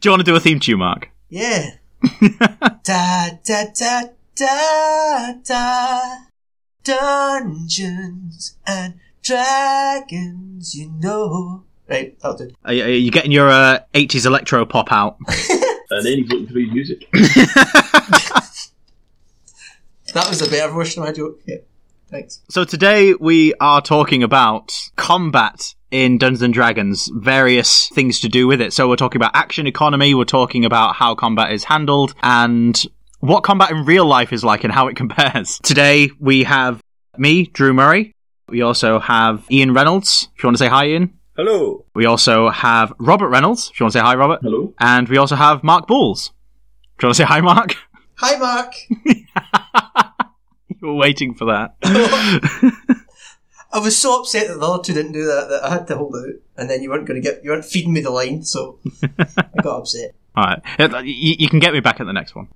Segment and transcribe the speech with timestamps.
[0.00, 1.10] Do you want to do a theme tune, Mark?
[1.28, 1.72] Yeah.
[2.82, 4.02] da da da
[4.34, 6.00] da da.
[6.82, 11.64] Dungeons and Dragons, you know.
[11.86, 12.50] Right, I'll do.
[12.64, 15.18] Are you, are you getting your uh, 80s electro pop out?
[15.92, 17.08] And then he's looking for his music.
[20.12, 21.40] That was a better version of my joke.
[21.46, 21.58] Yeah.
[22.10, 22.40] Thanks.
[22.50, 28.48] So today we are talking about combat in Dungeons and Dragons, various things to do
[28.48, 28.72] with it.
[28.72, 32.80] So we're talking about action economy, we're talking about how combat is handled, and
[33.20, 35.58] what combat in real life is like and how it compares.
[35.62, 36.82] Today we have
[37.16, 38.12] me, Drew Murray.
[38.48, 40.28] We also have Ian Reynolds.
[40.36, 41.14] If you want to say hi, Ian.
[41.36, 41.84] Hello.
[41.94, 43.70] We also have Robert Reynolds.
[43.70, 44.40] If you want to say hi, Robert.
[44.42, 44.74] Hello.
[44.80, 46.32] And we also have Mark Balls.
[46.98, 47.76] Do you want to say hi, Mark?
[48.16, 48.74] Hi, Mark.
[50.80, 51.74] you were waiting for that.
[53.72, 55.96] I was so upset that the other two didn't do that that I had to
[55.96, 58.42] hold out, and then you weren't going to get, you weren't feeding me the line,
[58.42, 58.78] so
[59.18, 60.14] I got upset.
[60.34, 62.48] All right, you, you can get me back at the next one.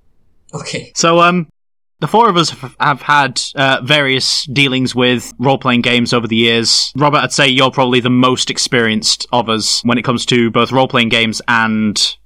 [0.52, 0.92] Okay.
[0.94, 1.48] So, um,
[2.00, 6.26] the four of us have, have had uh, various dealings with role playing games over
[6.26, 6.92] the years.
[6.96, 10.72] Robert, I'd say you're probably the most experienced of us when it comes to both
[10.72, 12.16] role playing games and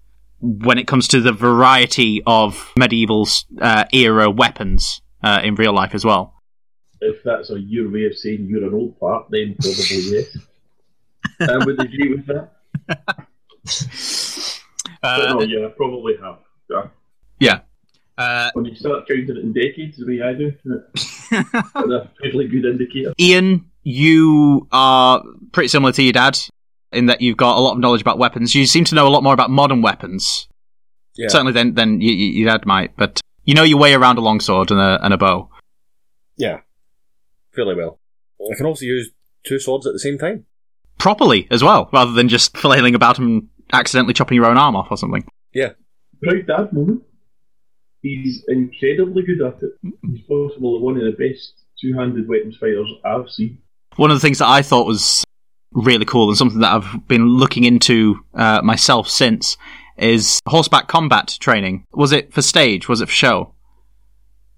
[0.40, 3.28] when it comes to the variety of medieval
[3.60, 6.34] uh, era weapons uh, in real life as well.
[7.00, 10.36] If that's a your way of saying you're an old fart, then probably yes.
[11.41, 12.50] I would agree with that.
[15.00, 16.39] But Uh, no, yeah, I probably have.
[16.69, 16.89] Yeah.
[17.39, 17.61] yeah.
[18.16, 21.33] Uh, When you start counting it in decades, the way I do, that's
[21.77, 23.12] a fairly good indicator.
[23.20, 26.36] Ian, you are pretty similar to your dad
[26.92, 28.55] in that you've got a lot of knowledge about weapons.
[28.56, 30.48] You seem to know a lot more about modern weapons,
[31.16, 31.28] Yeah.
[31.28, 32.96] certainly than than y- y- your dad might.
[32.96, 35.48] But you know your way around a longsword and a and a bow.
[36.36, 36.60] Yeah.
[37.56, 37.98] Fairly well.
[38.40, 39.10] I can also use
[39.42, 40.44] two swords at the same time.
[40.98, 44.88] properly as well, rather than just flailing about and accidentally chopping your own arm off
[44.90, 45.24] or something.
[45.55, 45.70] Yeah.
[46.22, 47.02] Proud dad moment.
[48.02, 49.72] He's incredibly good at it.
[49.83, 53.58] He's possibly one of the best two-handed weapons fighters I've seen.
[53.96, 55.24] One of the things that I thought was
[55.73, 59.56] really cool and something that I've been looking into uh, myself since
[59.98, 61.86] is horseback combat training.
[61.92, 62.89] Was it for stage?
[62.89, 63.55] Was it for show?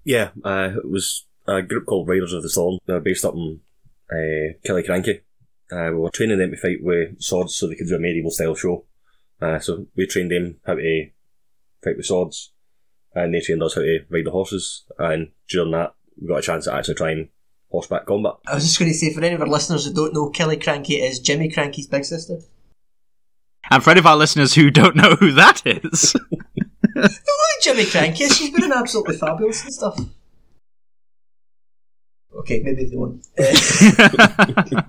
[0.03, 2.79] Yeah, uh, it was a group called Riders of the Storm.
[2.85, 3.59] They're based up in
[4.11, 5.21] uh, Killiecrankie.
[5.71, 8.31] Uh, we were training them to fight with swords so they could do a medieval
[8.31, 8.85] style show.
[9.41, 11.09] Uh, so we trained them how to
[11.83, 12.51] fight with swords,
[13.15, 14.83] and they trained us how to ride the horses.
[14.99, 17.29] And during that, we got a chance to actually try and
[17.69, 18.33] horseback combat.
[18.45, 20.57] I was just going to say, for any of our listeners who don't know, Kelly
[20.57, 22.39] Cranky is Jimmy Krankie's big sister.
[23.71, 26.15] And for any of our listeners who don't know who that is,
[26.95, 29.97] Oh, Jimmy Krankie, she's been in absolutely fabulous and stuff.
[32.35, 33.27] Okay, maybe the won't.
[34.73, 34.81] Uh,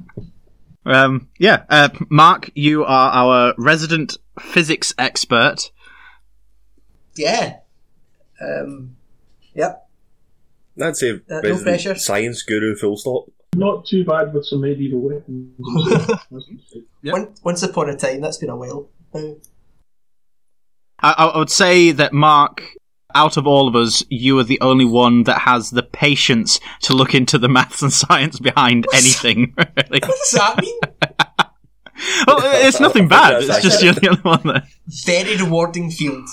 [0.91, 5.71] um, yeah, uh, Mark, you are our resident physics expert.
[7.15, 7.59] yeah.
[8.41, 8.97] Um,
[9.55, 9.89] yep.
[10.83, 11.95] I'd say Uh, no pressure.
[11.95, 13.27] science guru full stop.
[13.55, 15.53] Not too bad with some medieval weapons.
[17.05, 17.13] Yep.
[17.13, 18.89] One, once upon a time, that's been a while.
[19.13, 19.35] now.
[21.01, 22.63] I, I would say that Mark,
[23.13, 26.95] out of all of us, you are the only one that has the patience to
[26.95, 29.55] look into the maths and science behind anything.
[29.77, 30.01] Really.
[30.01, 30.79] What does that mean?
[32.29, 33.43] well, it's nothing bad.
[33.43, 34.69] It's just you're the only one there.
[35.05, 36.29] Very rewarding field.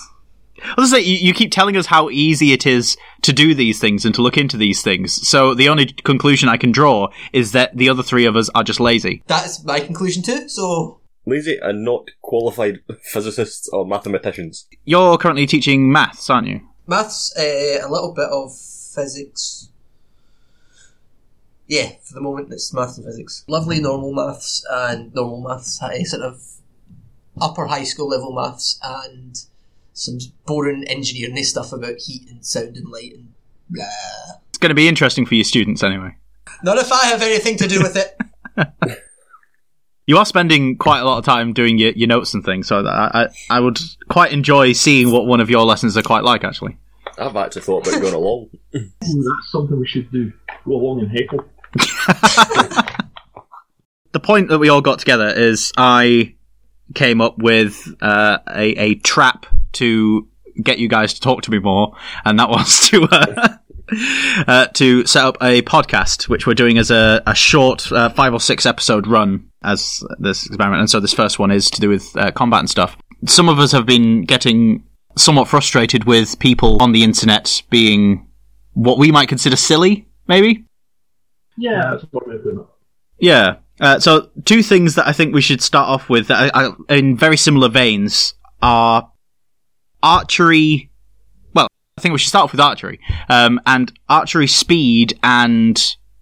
[0.63, 3.79] I was say you, you keep telling us how easy it is to do these
[3.79, 5.27] things and to look into these things.
[5.27, 8.63] So the only conclusion I can draw is that the other three of us are
[8.63, 9.23] just lazy.
[9.27, 10.49] That's my conclusion too.
[10.49, 14.67] So Lazy and not qualified physicists or mathematicians.
[14.85, 16.61] You're currently teaching maths, aren't you?
[16.89, 19.69] maths, uh, a little bit of physics.
[21.67, 23.45] Yeah, for the moment it's maths and physics.
[23.47, 26.41] Lovely normal maths and normal maths, sort of
[27.39, 29.35] upper high school level maths and
[29.93, 33.33] some boring engineering stuff about heat and sound and light and
[33.69, 33.85] blah.
[34.49, 36.15] It's going to be interesting for your students anyway.
[36.63, 38.99] Not if I have anything to do with it.
[40.09, 42.83] You are spending quite a lot of time doing your, your notes and things, so
[42.83, 43.77] I, I I would
[44.07, 46.43] quite enjoy seeing what one of your lessons are quite like.
[46.43, 46.79] Actually,
[47.19, 48.49] I've actually thought about going along.
[48.75, 50.33] Ooh, that's something we should do.
[50.65, 51.45] Go along and heckle.
[54.11, 56.33] the point that we all got together is I
[56.95, 60.27] came up with uh, a a trap to
[60.61, 61.95] get you guys to talk to me more,
[62.25, 63.03] and that was to.
[63.03, 63.57] Uh,
[64.47, 68.33] Uh, to set up a podcast, which we're doing as a, a short uh, five
[68.33, 70.81] or six episode run as this experiment.
[70.81, 72.95] And so this first one is to do with uh, combat and stuff.
[73.25, 74.83] Some of us have been getting
[75.17, 78.27] somewhat frustrated with people on the internet being
[78.73, 80.65] what we might consider silly, maybe.
[81.57, 82.65] Yeah, that's what we're doing.
[83.17, 83.55] Yeah.
[83.81, 87.37] Uh, so two things that I think we should start off with, that in very
[87.37, 89.11] similar veins, are
[90.01, 90.91] archery.
[91.53, 91.67] Well,
[91.97, 92.99] I think we should start off with archery.
[93.29, 95.81] Um, and archery speed and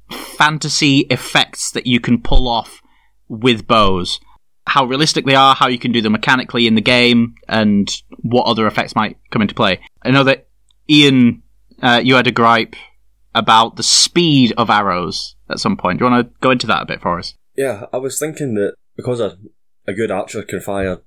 [0.09, 2.81] fantasy effects that you can pull off
[3.27, 4.19] with bows.
[4.67, 7.89] How realistic they are, how you can do them mechanically in the game, and
[8.21, 9.79] what other effects might come into play.
[10.03, 10.47] I know that
[10.89, 11.43] Ian,
[11.81, 12.75] uh, you had a gripe
[13.33, 15.99] about the speed of arrows at some point.
[15.99, 17.35] Do you want to go into that a bit for us?
[17.55, 19.37] Yeah, I was thinking that because a,
[19.85, 21.01] a good archer can fire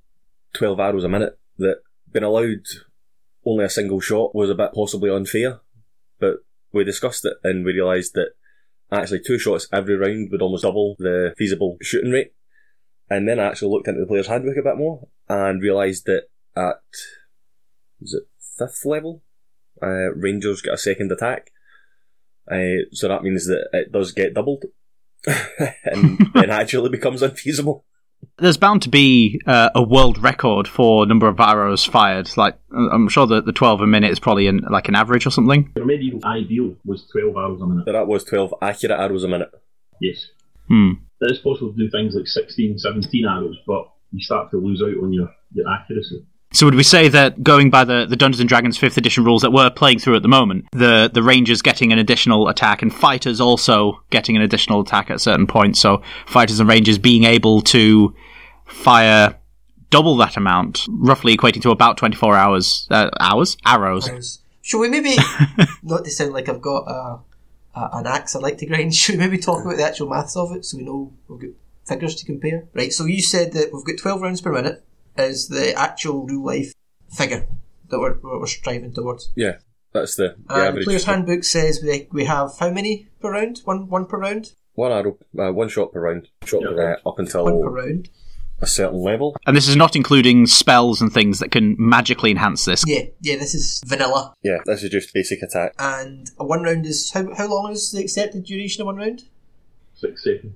[0.53, 2.65] 12 arrows a minute, that being allowed
[3.45, 5.59] only a single shot was a bit possibly unfair.
[6.19, 6.37] But
[6.71, 8.31] we discussed it and we realised that
[8.91, 12.33] actually two shots every round would almost double the feasible shooting rate.
[13.09, 16.23] And then I actually looked into the player's handbook a bit more and realised that
[16.55, 16.81] at,
[17.99, 18.23] was it
[18.57, 19.23] fifth level?
[19.81, 21.51] Uh, Rangers get a second attack.
[22.49, 24.65] Uh, so that means that it does get doubled.
[25.85, 27.85] and then actually becomes unfeasible.
[28.37, 32.29] There's bound to be uh, a world record for number of arrows fired.
[32.37, 35.31] Like I'm sure that the 12 a minute is probably in, like an average or
[35.31, 35.71] something.
[35.75, 37.85] Or The medieval ideal was 12 arrows a minute.
[37.85, 39.51] So that was 12 accurate arrows a minute.
[39.99, 40.27] Yes.
[40.67, 40.93] Hmm.
[41.21, 44.81] It is possible to do things like 16, 17 arrows, but you start to lose
[44.81, 46.25] out on your, your accuracy.
[46.53, 49.41] So would we say that going by the, the Dungeons and Dragons fifth edition rules
[49.41, 52.93] that we're playing through at the moment, the the rangers getting an additional attack and
[52.93, 57.61] fighters also getting an additional attack at certain points, so fighters and rangers being able
[57.61, 58.13] to
[58.65, 59.37] fire
[59.89, 64.09] double that amount, roughly equating to about twenty four hours uh, hours arrows.
[64.09, 64.39] Arrows.
[64.61, 65.15] Should we maybe,
[65.83, 67.23] not to sound like I've got
[67.73, 70.51] an axe I like to grind, should we maybe talk about the actual maths of
[70.51, 71.49] it so we know we've got
[71.85, 72.67] figures to compare?
[72.73, 74.83] Right, so you said that we've got 12 rounds per minute
[75.17, 76.73] is the actual real life
[77.15, 77.47] figure
[77.89, 79.31] that we're, we're striving towards.
[79.35, 79.57] Yeah,
[79.93, 80.85] that's the, the And the average.
[80.85, 83.59] player's handbook says we, we have how many per round?
[83.65, 84.51] One one per round?
[84.73, 88.09] One arrow, uh, one shot per round, shot per, uh, up until One per round.
[88.61, 89.35] a certain level.
[89.45, 92.83] And this is not including spells and things that can magically enhance this.
[92.87, 94.33] Yeah, yeah, this is vanilla.
[94.43, 95.73] Yeah, this is just basic attack.
[95.77, 99.23] And a one round is how how long is the accepted duration of one round?
[99.95, 100.53] Six seconds.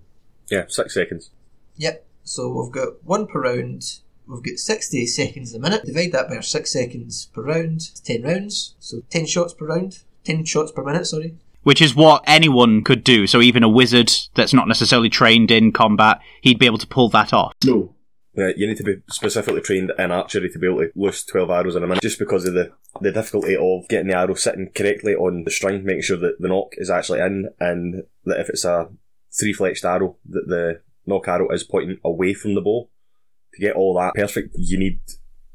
[0.50, 1.31] Yeah, six seconds.
[1.75, 2.06] Yep.
[2.24, 3.84] So we've got one per round.
[4.27, 5.86] We've got 60 seconds a minute.
[5.86, 7.75] Divide that by our 6 seconds per round.
[7.75, 8.75] It's 10 rounds.
[8.80, 10.00] So 10 shots per round.
[10.24, 11.36] 10 shots per minute, sorry.
[11.63, 13.27] Which is what anyone could do.
[13.27, 17.10] So even a wizard that's not necessarily trained in combat, he'd be able to pull
[17.10, 17.54] that off.
[17.63, 17.95] No.
[18.36, 21.50] Yeah, you need to be specifically trained in archery to be able to loose 12
[21.50, 24.69] arrows in a minute, just because of the, the difficulty of getting the arrow sitting
[24.75, 28.50] correctly on the string, making sure that the nock is actually in, and that if
[28.50, 28.89] it's a
[29.39, 32.89] three-fletched arrow, that the knock arrow is pointing away from the bow.
[33.56, 35.00] To get all that perfect, you need,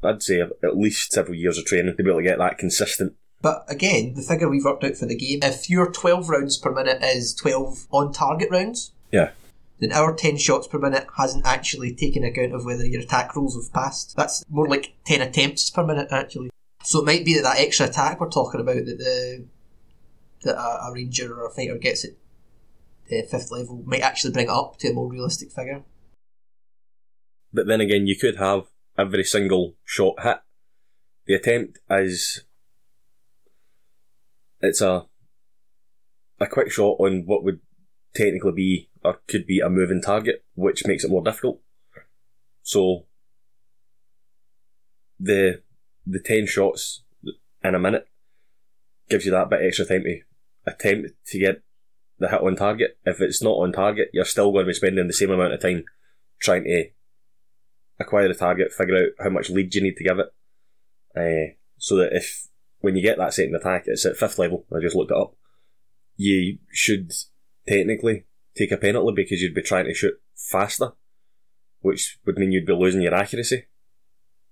[0.03, 3.13] I'd say, at least several years of training to be able to get that consistent.
[3.41, 6.71] But again, the figure we've worked out for the game, if your 12 rounds per
[6.71, 9.31] minute is 12 on target rounds, Yeah.
[9.79, 13.55] then our 10 shots per minute hasn't actually taken account of whether your attack rolls
[13.55, 14.15] have passed.
[14.15, 16.51] That's more like 10 attempts per minute, actually.
[16.83, 19.45] So it might be that that extra attack we're talking about that the
[20.43, 22.11] that a, a ranger or a fighter gets at
[23.11, 25.83] uh, fifth level might actually bring it up to a more realistic figure.
[27.53, 28.63] But then again, you could have
[28.97, 30.37] every single shot hit.
[31.27, 32.43] The attempt is
[34.59, 35.05] it's a
[36.39, 37.59] a quick shot on what would
[38.15, 41.61] technically be or could be a moving target, which makes it more difficult.
[42.63, 43.05] So
[45.19, 45.61] the
[46.05, 47.03] the ten shots
[47.63, 48.07] in a minute
[49.09, 50.19] gives you that bit extra time to
[50.65, 51.61] attempt to get
[52.17, 52.97] the hit on target.
[53.05, 55.61] If it's not on target, you're still going to be spending the same amount of
[55.61, 55.83] time
[56.39, 56.85] trying to
[58.01, 60.33] acquire a target, figure out how much lead you need to give it,
[61.15, 62.47] uh, so that if
[62.79, 64.65] when you get that second attack, it's at fifth level.
[64.75, 65.35] I just looked it up.
[66.17, 67.11] You should
[67.67, 68.25] technically
[68.57, 70.93] take a penalty because you'd be trying to shoot faster,
[71.79, 73.65] which would mean you'd be losing your accuracy.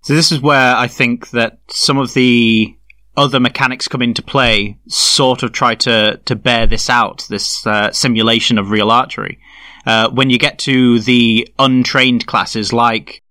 [0.04, 2.76] So this is where I think that some of the
[3.18, 7.92] other mechanics come into play, sort of try to to bear this out, this uh,
[7.92, 9.40] simulation of real archery.
[9.86, 13.24] Uh, when you get to the untrained classes like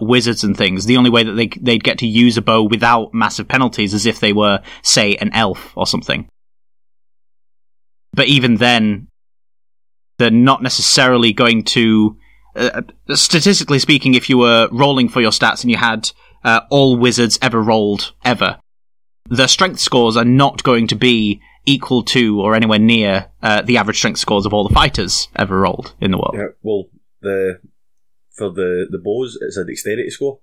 [0.00, 3.14] wizards and things, the only way that they they'd get to use a bow without
[3.14, 6.28] massive penalties is if they were, say, an elf or something.
[8.12, 9.08] But even then,
[10.18, 12.16] they're not necessarily going to.
[12.54, 16.10] Uh, statistically speaking, if you were rolling for your stats and you had
[16.42, 18.58] uh, all wizards ever rolled ever,
[19.28, 23.76] the strength scores are not going to be equal to or anywhere near uh, the
[23.76, 26.34] average strength scores of all the fighters ever rolled in the world.
[26.34, 26.84] Yeah, well,
[27.20, 27.60] the
[28.36, 30.40] for the the bows, it's a dexterity score.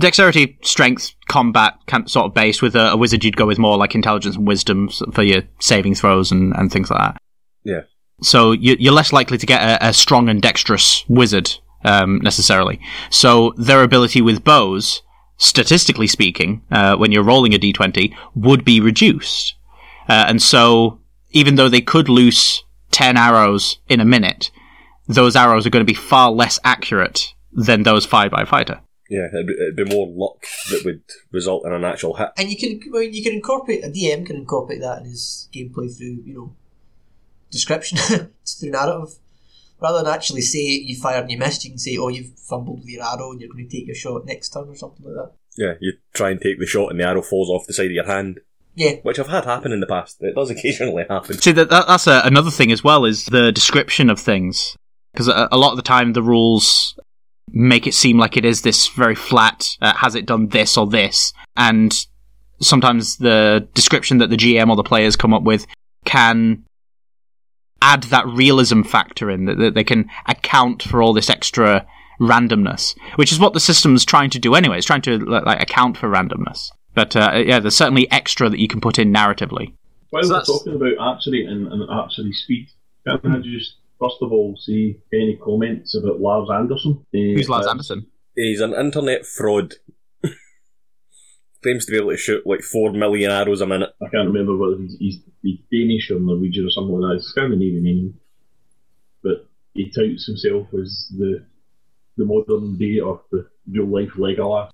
[0.00, 2.62] Dexterity, strength, combat, kind of sort of based.
[2.62, 5.94] With a, a wizard, you'd go with more like intelligence and wisdom for your saving
[5.94, 7.22] throws and, and things like that.
[7.62, 7.82] Yeah.
[8.22, 11.50] So you, you're less likely to get a, a strong and dexterous wizard
[11.84, 12.80] um, necessarily.
[13.10, 15.02] So their ability with bows
[15.42, 19.56] statistically speaking, uh, when you're rolling a d20, would be reduced.
[20.08, 21.00] Uh, and so,
[21.32, 22.62] even though they could loose
[22.92, 24.52] 10 arrows in a minute,
[25.06, 28.80] those arrows are going to be far less accurate than those fired by a fighter.
[29.10, 32.30] Yeah, it'd be, it'd be more luck that would result in an actual hit.
[32.38, 35.94] And you can well, you can incorporate a DM can incorporate that in his gameplay
[35.94, 36.56] through you know
[37.50, 37.98] description
[38.46, 39.16] through narrative.
[39.80, 42.78] Rather than actually say you fired and you missed, you can say, "Oh, you've fumbled
[42.78, 45.16] with your arrow and you're going to take your shot next turn" or something like
[45.16, 45.32] that.
[45.56, 47.92] Yeah, you try and take the shot and the arrow falls off the side of
[47.92, 48.40] your hand,
[48.74, 50.18] Yeah, which I've had happen in the past.
[50.20, 51.36] It does occasionally happen.
[51.38, 54.76] See, that, that that's a, another thing as well is the description of things.
[55.12, 56.94] Because a, a lot of the time the rules
[57.48, 60.86] make it seem like it is this very flat, uh, has it done this or
[60.86, 61.32] this?
[61.56, 61.94] And
[62.60, 65.66] sometimes the description that the GM or the players come up with
[66.04, 66.64] can
[67.82, 71.86] add that realism factor in, that, that they can account for all this extra
[72.20, 74.78] randomness, which is what the system's trying to do anyway.
[74.78, 76.70] It's trying to like account for randomness.
[76.94, 79.74] But uh, yeah, there's certainly extra that you can put in narratively.
[80.10, 82.68] While So we're talking about archery and, and archery speed,
[83.06, 87.04] can I just first of all see any comments about Lars Andersen?
[87.14, 88.06] Uh, Who's Lars as- Andersen?
[88.34, 89.74] He's an internet fraud.
[91.62, 93.90] Claims to be able to shoot like four million arrows a minute.
[94.02, 97.16] I can't remember whether he's, he's, he's Danish or Norwegian or something like that.
[97.18, 98.14] It's Scandinavian name.
[99.22, 101.44] But he touts himself as the
[102.16, 104.70] the modern day or the real life Legolas.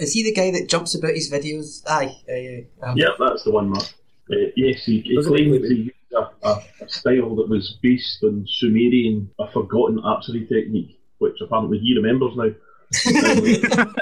[0.00, 1.82] is he the guy that jumps about his videos?
[1.88, 2.88] Aye, aye, aye.
[2.90, 3.84] Um, Yep, that's the one, Mark.
[4.30, 8.46] Uh, yes, he, he claims he used a, a, a style that was based on
[8.46, 12.50] Sumerian, a forgotten archery technique, which apparently he remembers now.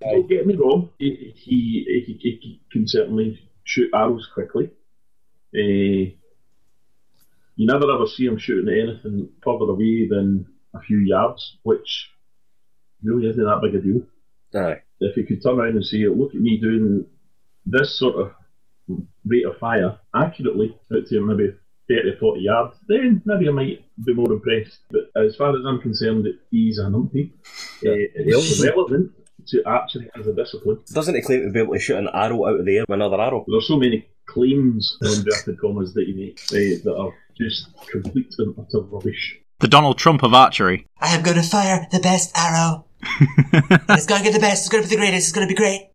[0.00, 4.70] Don't get me wrong, he, he, he, he can certainly shoot arrows quickly.
[5.54, 6.14] Uh,
[7.58, 12.10] you never ever see him shooting at anything further away than a few yards, which
[13.02, 14.02] really isn't that big a deal
[14.54, 14.82] Aye.
[15.00, 17.06] if you could turn around and say, look at me doing
[17.66, 18.32] this sort of
[19.24, 21.54] rate of fire accurately out to maybe
[21.88, 24.78] 30 or 40 yards, then maybe I might be more impressed.
[24.90, 27.32] But as far as I'm concerned, he's a numpty.
[27.82, 27.92] Yeah.
[27.92, 29.12] Uh, it's relevant
[29.48, 30.80] to archery as a discipline.
[30.92, 32.94] Doesn't he claim to be able to shoot an arrow out of the air with
[32.94, 33.44] another arrow?
[33.48, 38.34] There's so many claims, in inverted commas, that you make uh, that are just complete
[38.38, 39.38] and utter rubbish.
[39.60, 40.86] The Donald Trump of archery.
[41.00, 42.84] I am going to fire the best arrow.
[43.02, 44.62] it's going to get the best.
[44.62, 45.28] It's going to be the greatest.
[45.28, 45.87] It's going to be great.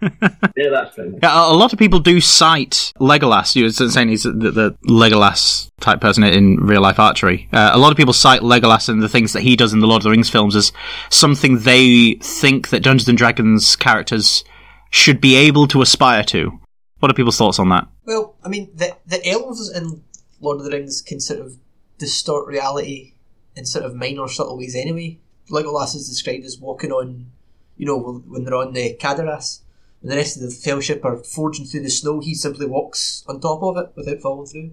[0.56, 1.18] Yeah, that's fine.
[1.22, 3.56] Yeah, a a lot of people do cite Legolas.
[3.56, 7.48] You were saying he's the, the Legolas type person in real life archery.
[7.52, 9.86] Uh, a lot of people cite Legolas and the things that he does in the
[9.86, 10.72] Lord of the Rings films as
[11.08, 14.44] something they think that Dungeons and Dragons characters
[14.90, 16.60] should be able to aspire to.
[16.98, 17.88] What are people's thoughts on that?
[18.04, 20.02] Well, I mean, the the elves in
[20.40, 21.56] Lord of the Rings can sort of
[21.98, 23.14] distort reality
[23.56, 25.18] in sort of minor, subtle ways anyway.
[25.50, 27.26] Legolas is described as walking on,
[27.76, 29.60] you know, when they're on the Caradhras.
[30.02, 33.62] The rest of the Fellowship are forging through the snow, he simply walks on top
[33.62, 34.72] of it without falling through.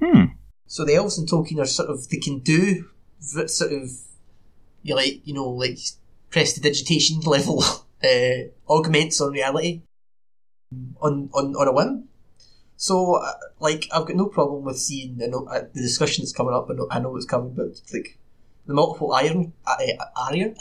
[0.00, 0.24] Hmm.
[0.66, 2.88] So the elves in Tolkien are sort of they can do
[3.20, 3.90] sort of
[4.82, 5.78] you like you know like
[6.30, 7.62] prestidigitation level
[8.04, 9.82] uh, augments on reality
[11.00, 12.04] on on on a whim.
[12.76, 16.32] So uh, like I've got no problem with seeing I know, uh, the discussion that's
[16.32, 16.70] coming up.
[16.70, 18.18] I know I know it's coming, but like
[18.66, 20.54] the multiple iron uh, uh, iron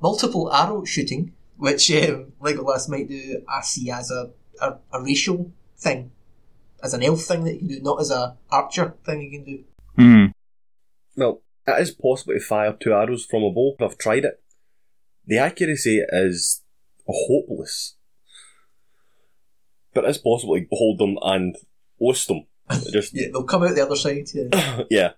[0.00, 5.52] multiple arrow shooting, which um, Legolas might do, I see as a, a a racial
[5.76, 6.10] thing
[6.82, 9.44] as an elf thing that you can do, not as a archer thing you can
[9.44, 9.64] do.
[9.96, 10.26] Hmm.
[11.16, 13.76] Well, it is possible to fire two arrows from a bow.
[13.80, 14.40] I've tried it.
[15.26, 16.62] The accuracy is
[17.06, 17.96] hopeless.
[19.94, 21.56] But it is possible to hold them and
[21.98, 22.46] hoist them.
[22.92, 24.28] Just Yeah, they'll come out the other side.
[24.34, 24.82] Yeah.
[24.90, 25.10] yeah,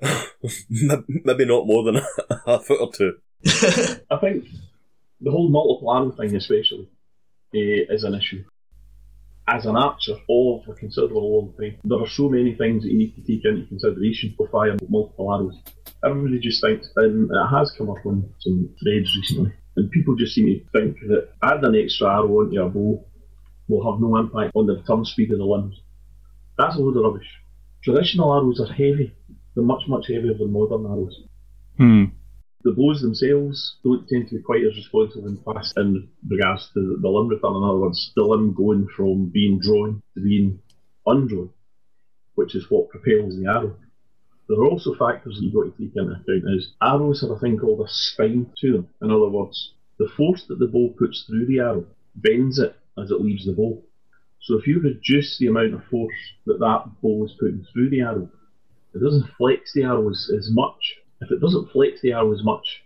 [1.24, 1.96] maybe not more than
[2.46, 3.14] a foot or two.
[4.10, 4.44] I think
[5.20, 6.88] the whole multiple arm thing, especially,
[7.54, 8.44] uh, is an issue.
[9.46, 12.98] As an archer, for a considerable long time, there are so many things that you
[12.98, 15.56] need to take into consideration for firing multiple arrows.
[16.04, 20.34] Everybody just thinks, and it has come up on some threads recently, and people just
[20.34, 23.04] seem to think that adding an extra arrow onto a bow
[23.68, 25.80] will have no impact on the return speed of the limbs.
[26.58, 27.28] That's a load of rubbish.
[27.82, 29.14] Traditional arrows are heavy.
[29.54, 31.22] They're much, much heavier than modern arrows
[31.78, 32.04] Hmm.
[32.64, 36.98] The bows themselves don't tend to be quite as responsive and fast in regards to
[37.00, 37.56] the limb return.
[37.56, 40.58] In other words, the limb going from being drawn to being
[41.06, 41.50] undrawn,
[42.34, 43.76] which is what propels the arrow.
[44.48, 47.38] There are also factors that you've got to take into account is arrows have a
[47.38, 48.88] thing called a spine to them.
[49.02, 51.84] In other words, the force that the bow puts through the arrow
[52.16, 53.82] bends it as it leaves the bow.
[54.40, 56.14] So if you reduce the amount of force
[56.46, 58.30] that that bow is putting through the arrow,
[58.94, 60.96] it doesn't flex the arrow as, as much.
[61.20, 62.84] If it doesn't flex the arrow as much,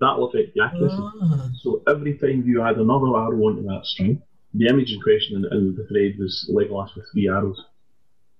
[0.00, 0.96] that'll affect the accuracy.
[0.98, 1.48] Ah.
[1.60, 4.22] So every time you add another arrow onto that string,
[4.54, 7.62] the image in question in, in the thread was Legolas with three arrows.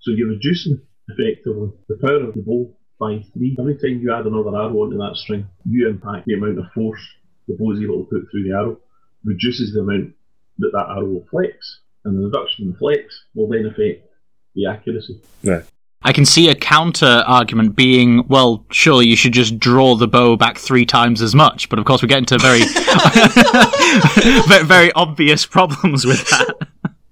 [0.00, 3.57] So you're reducing effectively the power of the bow by three.
[3.59, 7.00] Every time you add another arrow onto that string, you impact the amount of force
[7.49, 8.79] the bow is able to put through the arrow,
[9.25, 10.14] reduces the amount
[10.59, 14.09] that that arrow will flex, and the reduction in the flex will then affect
[14.55, 15.21] the accuracy.
[15.43, 15.62] Yeah.
[16.05, 20.37] I can see a counter argument being, well, surely you should just draw the bow
[20.37, 21.69] back three times as much.
[21.69, 22.61] But of course, we get into very,
[24.49, 26.69] very, very obvious problems with that.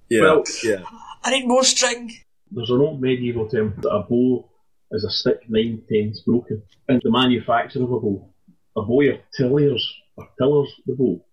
[0.09, 0.83] Yeah, Well- yeah.
[1.23, 2.11] I need more string.
[2.51, 4.49] There's an old medieval term that a bow
[4.91, 6.63] is a stick nine tenths broken.
[6.89, 8.27] And the manufacturer of a bow,
[8.75, 11.23] a bowyer tilliers or tillers the bow.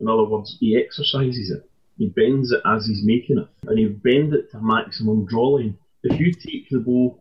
[0.00, 1.68] In other words, he exercises it.
[1.98, 5.78] He bends it as he's making it, and he bend it to maximum draw line.
[6.06, 7.18] If you take the bow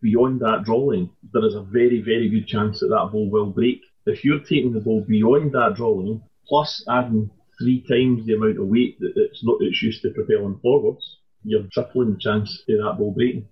[0.00, 3.50] beyond that draw line, there is a very, very good chance that that bow will
[3.50, 3.82] break.
[4.06, 8.58] If you're taking the bow beyond that draw line, plus adding three times the amount
[8.58, 12.78] of weight that it's not it's used to propelling forwards, you're tripling the chance of
[12.78, 13.48] that bow breaking.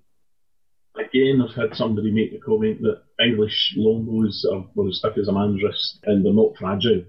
[0.97, 5.29] Again, I've had somebody make the comment that English longbows are well, as stiff as
[5.29, 7.05] a man's wrist and they're not fragile.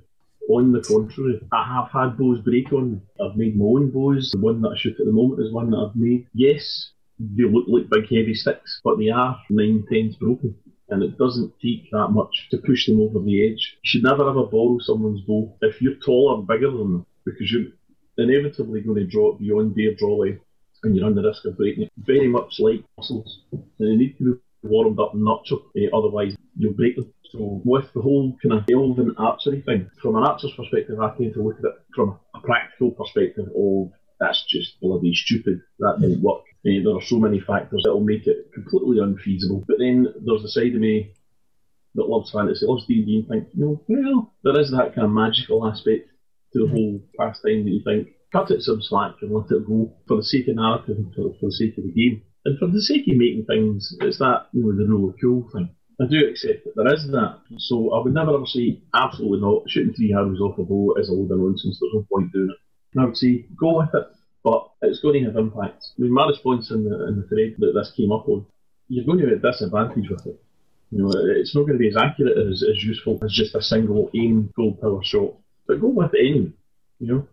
[0.49, 3.01] On the contrary, I have had bows break on.
[3.21, 4.31] I've made my own bows.
[4.31, 6.27] The one that I shoot at the moment is one that I've made.
[6.33, 6.91] Yes,
[7.35, 10.55] they look like big heavy sticks, but they are nine tenths broken.
[10.89, 13.77] And it doesn't take that much to push them over the edge.
[13.83, 17.51] You should never ever borrow someone's bow if you're taller, and bigger than them, because
[17.51, 17.71] you're
[18.17, 20.23] inevitably going to draw beyond their draw
[20.83, 21.91] and you run the risk of breaking it.
[21.97, 23.41] Very much like muscles.
[23.51, 27.13] And they need to be warmed up and nurtured, eh, otherwise you'll break them.
[27.31, 31.33] So with the whole kind of elven archery thing, from an archer's perspective, I tend
[31.35, 35.61] to look at it from a practical perspective of that's just bloody stupid.
[35.79, 36.43] That won't work.
[36.65, 39.65] Eh, there are so many factors that will make it completely unfeasible.
[39.67, 41.11] But then there's the side of me
[41.95, 45.11] that loves fantasy, loves D&D and think, you know, well, there is that kind of
[45.11, 46.07] magical aspect
[46.53, 49.91] to the whole pastime that you think, cut it some slack and let it go
[50.07, 52.21] for the sake of narrative and for, the sake of the game.
[52.45, 55.75] And for the sake of making things, it's that, you know, the really cool thing.
[55.99, 57.41] I do accept that there is that.
[57.57, 61.09] So I would never ever say, absolutely not, shooting three arrows off a bow is
[61.09, 62.57] a load of nonsense, there's no point doing it.
[62.93, 64.07] And I would say, go with it,
[64.43, 65.87] but it's going to have impact.
[65.97, 68.45] I mean, my response in the, in the thread that this came up on,
[68.89, 70.41] you're going to be at a disadvantage with it.
[70.91, 73.61] You know, it's not going to be as accurate as, as useful as just a
[73.61, 75.35] single aim full power shot.
[75.65, 76.51] But go with it anyway.
[76.99, 77.27] You know,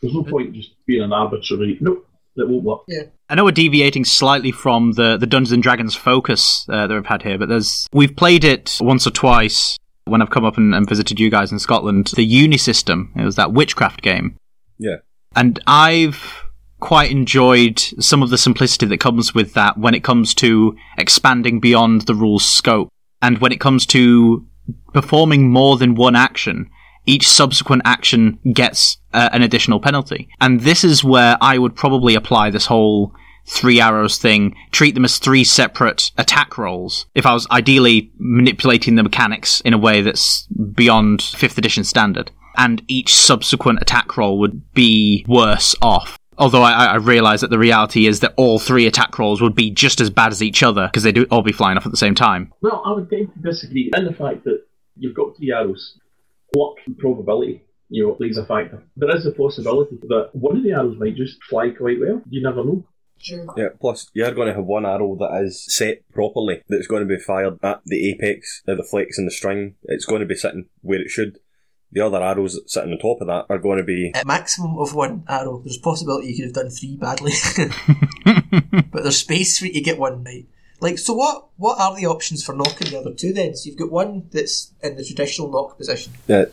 [0.00, 1.78] there's no point just being an arbitrary.
[1.80, 2.82] Nope, that won't work.
[2.86, 3.04] Yeah.
[3.28, 7.06] I know we're deviating slightly from the, the Dungeons and Dragons focus uh, that we've
[7.06, 10.74] had here, but there's we've played it once or twice when I've come up and,
[10.74, 12.12] and visited you guys in Scotland.
[12.14, 14.36] The Unisystem, it was that witchcraft game.
[14.78, 14.96] Yeah.
[15.34, 16.42] And I've
[16.80, 21.60] quite enjoyed some of the simplicity that comes with that when it comes to expanding
[21.60, 22.88] beyond the rules scope.
[23.22, 24.44] And when it comes to
[24.92, 26.68] performing more than one action,
[27.06, 30.28] each subsequent action gets uh, an additional penalty.
[30.40, 33.14] And this is where I would probably apply this whole
[33.46, 37.06] three arrows thing, treat them as three separate attack rolls.
[37.14, 42.30] If I was ideally manipulating the mechanics in a way that's beyond 5th edition standard.
[42.56, 46.18] And each subsequent attack roll would be worse off.
[46.38, 49.70] Although I, I realise that the reality is that all three attack rolls would be
[49.70, 52.14] just as bad as each other because they'd all be flying off at the same
[52.14, 52.52] time.
[52.62, 54.64] Well, I would tend to disagree in the fact that
[54.96, 55.98] you've got three arrows.
[56.56, 58.82] Luck and probability, you know, plays a factor.
[58.96, 62.22] There is a possibility that one of the arrows might just fly quite well.
[62.28, 62.84] You never know.
[63.18, 63.46] Sure.
[63.56, 67.08] Yeah, plus you're going to have one arrow that is set properly, that's going to
[67.08, 69.76] be fired at the apex of the flex and the string.
[69.84, 71.38] It's going to be sitting where it should.
[71.92, 74.12] The other arrows sitting on top of that are going to be.
[74.14, 77.32] At maximum of one arrow, there's a possibility you could have done three badly.
[78.90, 80.46] but there's space for you to get one right.
[80.80, 83.54] Like, so what, what are the options for nocking the other two then?
[83.54, 86.12] So you've got one that's in the traditional nock position.
[86.26, 86.46] Yeah,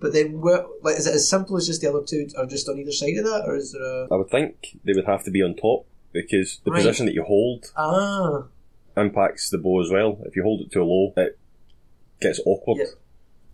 [0.00, 2.68] But then, where, like, is it as simple as just the other two are just
[2.68, 5.22] on either side of that, or is there a I would think they would have
[5.24, 6.78] to be on top because the Right.
[6.82, 8.44] position that you hold ah?
[8.96, 10.18] impacts the bow as well.
[10.24, 11.38] If you hold it too low, it
[12.20, 12.78] gets awkward.
[12.78, 12.84] Yeah.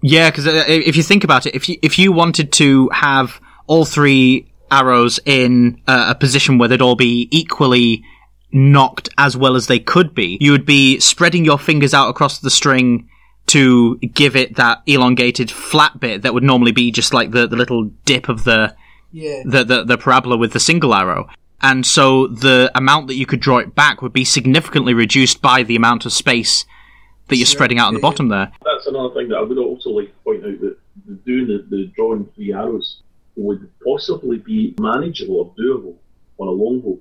[0.02, 3.84] Yeah, because if you think about it, if you if you wanted to have all
[3.84, 8.04] three arrows in uh, a position where they'd all be equally
[8.50, 12.38] nocked as well as they could be, you would be spreading your fingers out across
[12.40, 13.08] the string
[13.46, 17.56] to give it that elongated flat bit that would normally be just like the, the
[17.56, 18.74] little dip of the,
[19.10, 19.42] Yeah.
[19.44, 21.28] the, the, the parabola with the single arrow.
[21.60, 25.62] And so the amount that you could draw it back would be significantly reduced by
[25.62, 26.64] the amount of space
[27.32, 28.52] that you're spreading out on the bottom there.
[28.64, 31.86] That's another thing that I would also like to point out that doing the, the
[31.96, 33.02] drawing three arrows
[33.36, 35.96] would possibly be manageable or doable
[36.38, 36.98] on a long bow.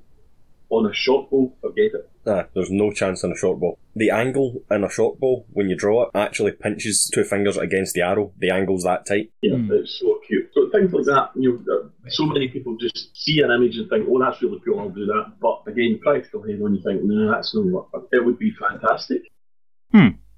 [0.69, 2.09] On a short bow, forget it.
[2.25, 3.77] Nah, there's no chance in a short bow.
[3.93, 7.93] The angle in a short bow, when you draw it, actually pinches two fingers against
[7.93, 8.31] the arrow.
[8.37, 9.31] The angle's that tight.
[9.41, 9.69] Yeah, Hmm.
[9.73, 10.49] it's so cute.
[10.53, 13.89] So things like that, you know, uh, so many people just see an image and
[13.89, 14.79] think, "Oh, that's really cool.
[14.79, 18.39] I'll do that." But again, practically, when you think, "No, that's not what," it would
[18.39, 19.23] be fantastic.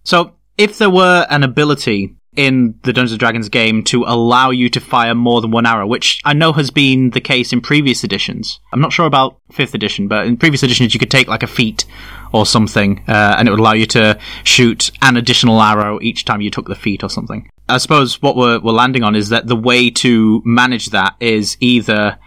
[0.04, 4.70] So, if there were an ability in the Dungeons and Dragons game to allow you
[4.70, 8.04] to fire more than one arrow, which I know has been the case in previous
[8.04, 8.60] editions.
[8.72, 11.48] I'm not sure about fifth edition, but in previous editions you could take like a
[11.48, 11.86] feat
[12.32, 16.42] or something, uh, and it would allow you to shoot an additional arrow each time
[16.42, 17.50] you took the feat or something.
[17.70, 21.56] I suppose what we're, we're landing on is that the way to manage that is
[21.60, 22.18] either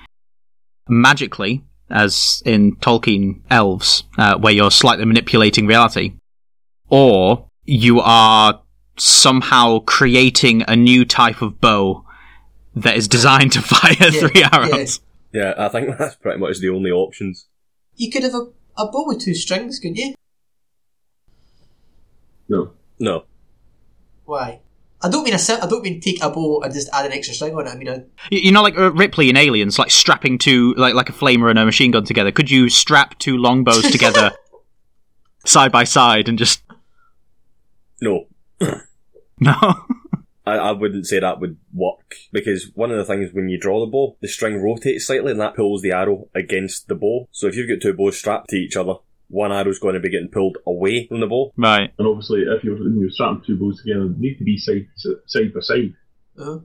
[0.88, 6.14] magically, as in Tolkien elves, uh, where you're slightly manipulating reality,
[6.88, 8.60] or you are
[8.98, 12.04] somehow creating a new type of bow
[12.74, 15.00] that is designed to fire three arrows.
[15.32, 17.46] Yeah, I think that's pretty much the only options.
[17.96, 18.46] You could have a,
[18.78, 20.14] a bow with two strings, couldn't you?
[22.48, 23.24] No, No.
[24.24, 24.60] Why?
[25.02, 27.12] I don't mean a sim- I don't mean take a bow and just add an
[27.12, 27.70] extra string on it.
[27.70, 27.96] I mean, a,
[28.32, 31.50] Y- You know, like uh, Ripley in Aliens, like strapping two, like like a flamer
[31.50, 32.32] and a machine gun together.
[32.32, 34.32] Could you strap two longbows together
[35.44, 36.62] side by side and just
[38.00, 38.26] No.
[39.40, 39.54] no?
[40.46, 43.80] I, I wouldn't say that would work because one of the things when you draw
[43.80, 47.28] the bow, the string rotates slightly and that pulls the arrow against the bow.
[47.32, 48.94] So if you've got two bows strapped to each other,
[49.28, 51.52] one arrow's going to be getting pulled away from the bow.
[51.56, 51.92] right.
[51.98, 54.86] and obviously, if you're you're strapping two bows together, they need to be side
[55.26, 55.94] side by side.
[56.40, 56.58] uh,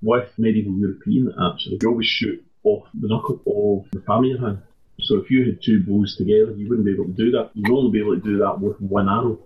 [0.00, 4.40] With medieval European, actually, you always shoot off the knuckle of the palm of your
[4.40, 4.62] hand.
[5.00, 7.50] So if you had two bows together, you wouldn't be able to do that.
[7.54, 9.38] You'd only be able to do that with one arrow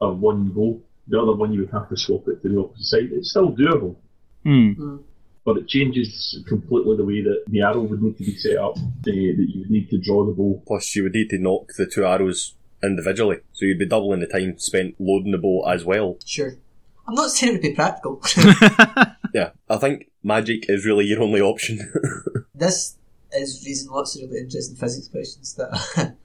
[0.00, 0.80] or one bow.
[1.08, 3.08] The other one you would have to swap it to the opposite side.
[3.12, 3.96] It's still doable,
[4.44, 4.96] Hmm.
[5.44, 8.74] but it changes completely the way that the arrow would need to be set up.
[9.04, 10.62] The, that you would need to draw the bow.
[10.66, 13.38] Plus you would need to nock the two arrows individually.
[13.52, 16.18] So you'd be doubling the time spent loading the bow as well.
[16.26, 16.56] sure.
[17.08, 18.20] I'm not saying it would be practical.
[19.34, 21.78] Yeah, I think magic is really your only option.
[22.54, 22.96] this
[23.32, 26.16] is raising lots of really interesting physics questions that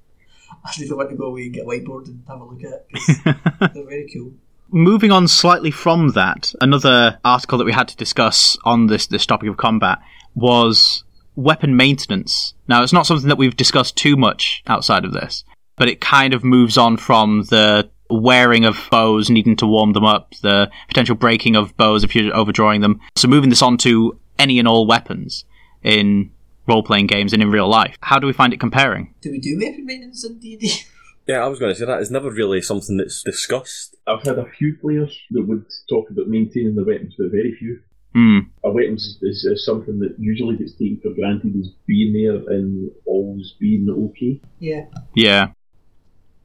[0.65, 2.87] I really want to go away and get a whiteboard and have a look at.
[2.91, 3.19] 'cause
[3.73, 4.33] they're very cool.
[4.69, 9.25] Moving on slightly from that, another article that we had to discuss on this this
[9.25, 9.99] topic of combat
[10.33, 11.03] was
[11.35, 12.53] weapon maintenance.
[12.67, 15.43] Now, it's not something that we've discussed too much outside of this,
[15.75, 20.05] but it kind of moves on from the wearing of bows, needing to warm them
[20.05, 22.99] up, the potential breaking of bows if you're overdrawing them.
[23.15, 25.45] So, moving this on to any and all weapons
[25.83, 26.31] in
[26.67, 27.97] role playing games and in real life.
[28.01, 29.13] How do we find it comparing?
[29.21, 30.83] Do we do weapon maintenance in D&D?
[31.27, 32.01] yeah, I was going to say that.
[32.01, 33.95] It's never really something that's discussed.
[34.07, 37.79] I've had a few players that would talk about maintaining their weapons, but very few.
[38.13, 38.39] Hmm.
[38.63, 42.91] A weapons is, is something that usually gets taken for granted as being there and
[43.05, 44.39] always being okay.
[44.59, 44.85] Yeah.
[45.15, 45.47] Yeah.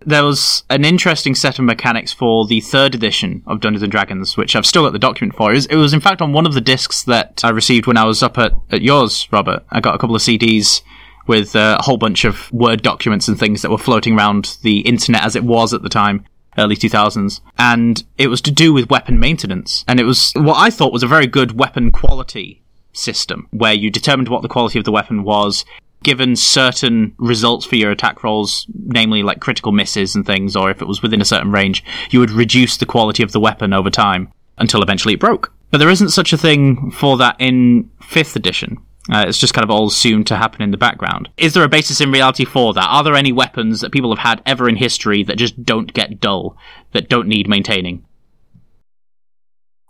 [0.06, 4.36] There was an interesting set of mechanics for the third edition of Dungeons and Dragons,
[4.36, 5.50] which I've still got the document for.
[5.50, 7.96] It was, it was in fact on one of the discs that I received when
[7.96, 9.64] I was up at, at yours, Robert.
[9.70, 10.82] I got a couple of CDs
[11.26, 14.80] with uh, a whole bunch of Word documents and things that were floating around the
[14.80, 16.24] internet as it was at the time,
[16.56, 17.40] early 2000s.
[17.58, 19.84] And it was to do with weapon maintenance.
[19.86, 23.90] And it was what I thought was a very good weapon quality system, where you
[23.90, 25.64] determined what the quality of the weapon was,
[26.02, 30.80] given certain results for your attack rolls, namely like critical misses and things, or if
[30.80, 33.90] it was within a certain range, you would reduce the quality of the weapon over
[33.90, 35.52] time until eventually it broke.
[35.70, 38.78] But there isn't such a thing for that in 5th edition.
[39.10, 41.30] Uh, it's just kind of all assumed to happen in the background.
[41.38, 42.86] Is there a basis in reality for that?
[42.86, 46.20] Are there any weapons that people have had ever in history that just don't get
[46.20, 46.56] dull,
[46.92, 48.04] that don't need maintaining?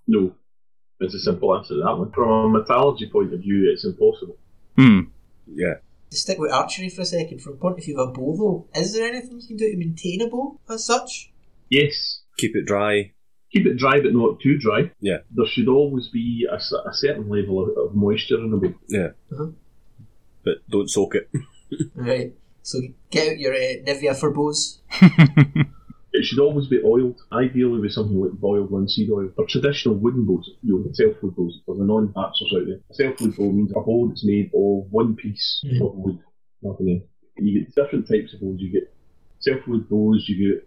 [0.06, 0.34] No.
[1.00, 2.12] It's a simple answer to that one.
[2.12, 4.36] From a metallurgy point of view, it's impossible.
[4.76, 5.00] Hmm.
[5.46, 5.74] Yeah.
[6.10, 8.36] To stick with archery for a second, from the point of view of a bow
[8.36, 11.32] though, is there anything you can do to maintain a bow as such?
[11.68, 13.12] Yes, Keep it dry.
[13.52, 14.90] keep it dry but not too dry.
[15.00, 15.18] Yeah.
[15.30, 16.58] There should always be a
[16.92, 18.74] certain level of, of moisture in the bow.
[18.88, 19.08] Yeah.
[19.32, 19.50] Uh-huh.
[20.44, 21.28] But don't soak it.
[21.94, 22.32] Right.
[22.62, 24.80] So get out your uh, Nivea for bows.
[26.12, 29.30] It should always be oiled, ideally with something like boiled linseed oil.
[29.36, 32.80] For traditional wooden bows, you know, self-wood bows, for the non-patchers out there.
[32.90, 35.80] A self-wood bow means a bow that's made of one piece Mhm.
[35.86, 36.18] of wood,
[36.62, 37.02] nothing else.
[37.36, 38.58] You get different types of bows.
[38.60, 38.90] You get
[39.40, 40.66] self-wood bows, you get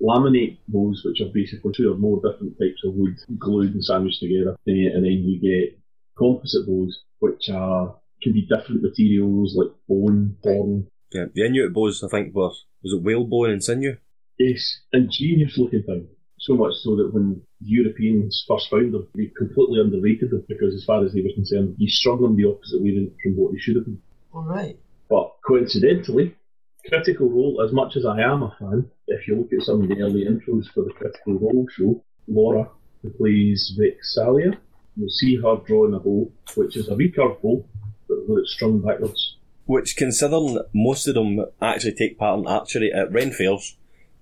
[0.00, 4.20] laminate bows, which are basically two or more different types of wood glued and sandwiched
[4.20, 4.56] together.
[4.68, 5.78] Eh, and then you get
[6.16, 11.26] composite bows, which are can be different materials like bone, horn, Yeah.
[11.34, 12.50] The Inuit bows, I think, were
[12.82, 13.96] was it whalebone and sinew?
[14.38, 16.08] Yes, ingenious looking thing.
[16.38, 20.84] So much so that when Europeans first found them, they completely underrated them because, as
[20.84, 23.76] far as they were concerned, they strung them the opposite way from what they should
[23.76, 24.00] have been.
[24.34, 24.78] Alright.
[25.08, 26.36] But coincidentally,
[26.88, 29.88] Critical Role, as much as I am a fan, if you look at some of
[29.88, 32.68] the early intros for the Critical Role show, Laura,
[33.02, 34.58] who plays Vex'ahlia,
[34.96, 37.64] you'll see her drawing a bow, which is a recurve bow,
[38.08, 39.36] but when it's strung backwards.
[39.64, 43.76] Which, considering most of them actually take part in archery at Ren fairs,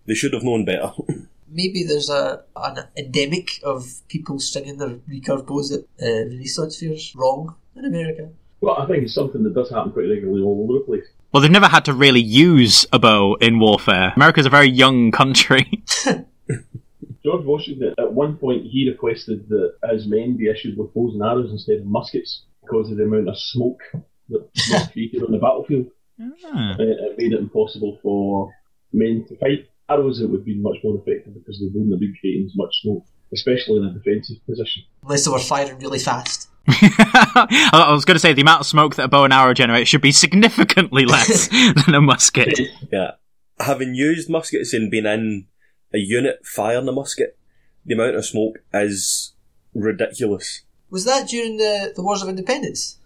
[0.06, 0.92] they should have known better.
[1.48, 7.14] Maybe there's a an endemic of people stringing their recurve bows at uh, Renaissance fairs
[7.14, 8.30] wrong in America.
[8.60, 11.04] Well, I think it's something that does happen pretty regularly all over the place.
[11.32, 14.12] Well, they've never had to really use a bow in warfare.
[14.16, 15.82] America's a very young country.
[17.24, 21.22] George Washington, at one point, he requested that his men be issued with bows and
[21.22, 23.80] arrows instead of muskets because of the amount of smoke
[24.28, 25.86] that was created on the battlefield.
[26.20, 26.74] Ah.
[26.74, 28.52] Uh, it made it impossible for
[28.92, 29.68] men to fight.
[29.88, 32.74] Arrows it would be much more effective because they wouldn't have been creating as much
[32.82, 34.82] smoke, especially in a defensive position.
[35.02, 36.48] Unless they were firing really fast.
[36.68, 39.52] I I was going to say the amount of smoke that a bow and arrow
[39.52, 41.48] generates should be significantly less
[41.84, 42.58] than a musket.
[42.90, 43.12] yeah.
[43.60, 45.46] Having used muskets and been in
[45.92, 47.38] a unit firing a musket,
[47.84, 49.34] the amount of smoke is
[49.74, 50.62] ridiculous.
[50.90, 52.98] Was that during the, the Wars of Independence?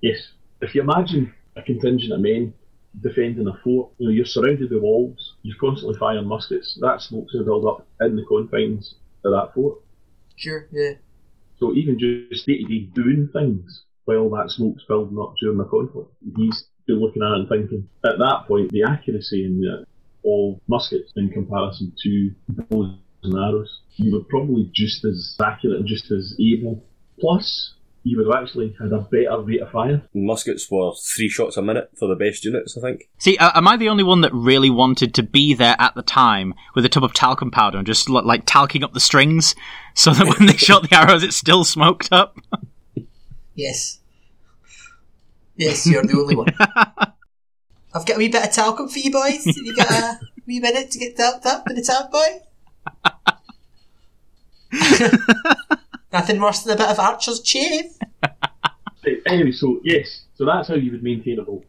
[0.00, 0.18] Yes.
[0.60, 2.54] If you imagine a contingent of men
[3.00, 7.32] defending a fort, you know, you're surrounded by walls, you're constantly firing muskets, that smoke's
[7.32, 9.78] going to build up in the confines of that fort.
[10.36, 10.94] Sure, yeah.
[11.58, 15.64] So even just day to day doing things while that smoke's building up during the
[15.64, 19.86] conflict, he's been looking at it and thinking, at that point, the accuracy in the,
[20.24, 25.86] of muskets in comparison to bows and arrows, you were probably just as accurate and
[25.86, 26.84] just as able.
[27.18, 27.74] Plus,
[28.06, 30.00] you would have actually had a better rate of fire.
[30.14, 33.08] Muskets were three shots a minute for the best units, I think.
[33.18, 36.02] See, uh, am I the only one that really wanted to be there at the
[36.02, 39.56] time with a tub of talcum powder and just like talking up the strings
[39.94, 42.38] so that when they shot the arrows, it still smoked up?
[43.58, 44.00] Yes.
[45.56, 46.48] Yes, you're the only one.
[47.94, 49.46] I've got a wee bit of talcum for you boys.
[49.46, 52.12] Have you got a wee minute to get talked up with the talc
[55.72, 55.78] boy?
[56.16, 57.92] Nothing worse than a bit of archer's shave.
[59.26, 61.62] Anyway, so yes, so that's how you would maintain a bow.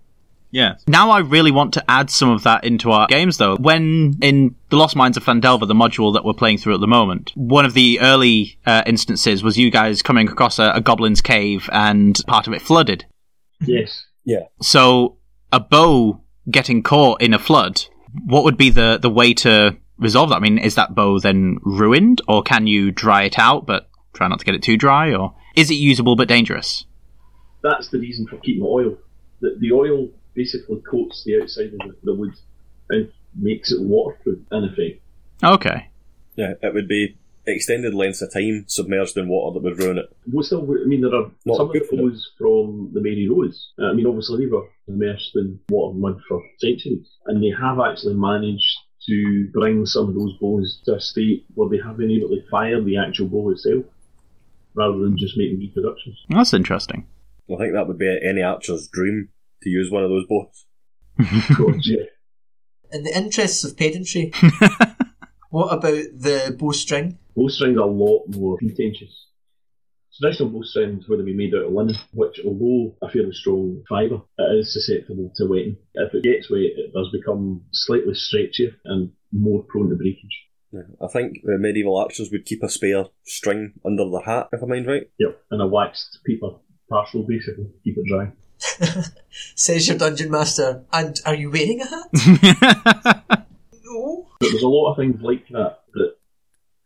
[0.52, 0.76] Yeah.
[0.88, 3.58] Now I really want to add some of that into our games, though.
[3.58, 6.88] When in The Lost Mines of Phandelver, the module that we're playing through at the
[6.88, 11.20] moment, one of the early uh, instances was you guys coming across a, a goblin's
[11.20, 13.06] cave and part of it flooded.
[13.60, 14.06] Yes.
[14.24, 14.46] Yeah.
[14.62, 15.18] So
[15.52, 17.84] a bow getting caught in a flood,
[18.26, 20.38] what would be the, the way to resolve that?
[20.38, 24.28] I mean, is that bow then ruined, or can you dry it out but try
[24.28, 26.86] not to get it too dry, or is it usable but dangerous?
[27.64, 28.98] That's the reason for keeping the oil.
[29.42, 32.34] The, the oil basically coats the outside of the, the wood
[32.90, 35.02] and makes it waterproof in effect.
[35.44, 35.90] Okay.
[36.36, 40.16] Yeah, it would be extended lengths of time submerged in water that would ruin it.
[40.32, 42.10] Well, still, I mean, there are Not some of the good for them.
[42.10, 43.72] bows from the Mary Rose.
[43.80, 47.54] Uh, I mean, obviously, they were immersed in water and mud for centuries, and they
[47.60, 48.78] have actually managed
[49.08, 52.42] to bring some of those bows to a state where they have been able to
[52.50, 53.86] fire the actual bow itself,
[54.78, 56.24] rather than just making reproductions.
[56.30, 57.08] That's interesting.
[57.52, 59.30] I think that would be any archer's dream
[59.64, 60.66] to use one of those bows.
[61.58, 62.06] God, yeah.
[62.92, 64.32] In the interests of pedantry,
[65.50, 67.18] what about the bowstring?
[67.36, 69.26] Bowstrings are a lot more contentious.
[70.20, 74.22] Traditional bowstrings would have been made out of linen, which, although a fairly strong fibre,
[74.38, 75.78] it is susceptible to wetting.
[75.94, 80.47] If it gets wet, it does become slightly stretchier and more prone to breakage.
[80.72, 80.82] Yeah.
[81.02, 84.66] I think the medieval archers would keep a spare string under their hat, if I
[84.66, 85.10] mind right.
[85.18, 86.50] Yep, and a waxed paper
[86.90, 88.32] parcel basically to keep it dry.
[89.56, 90.84] Says your dungeon master.
[90.92, 93.48] And are you wearing a hat?
[93.90, 94.28] No.
[94.40, 96.16] But there's a lot of things like that that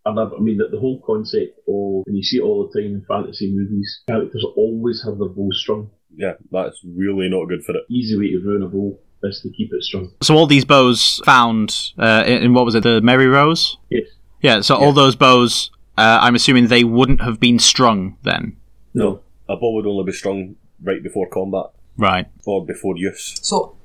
[0.05, 2.79] and I I mean that the whole concept of and you see it all the
[2.79, 5.89] time in fantasy movies, characters always have their bow strung.
[6.15, 7.83] Yeah, that's really not good for it.
[7.89, 10.11] Easy way to ruin a bow is to keep it strung.
[10.21, 13.77] So all these bows found uh, in, in what was it, the Mary Rose?
[13.89, 14.07] Yes.
[14.41, 14.61] Yeah.
[14.61, 18.57] So all those bows, uh, I'm assuming they wouldn't have been strung then.
[18.93, 19.21] No.
[19.47, 21.65] A bow would only be strung right before combat
[21.97, 22.27] Right.
[22.45, 23.37] or before use.
[23.41, 23.75] So,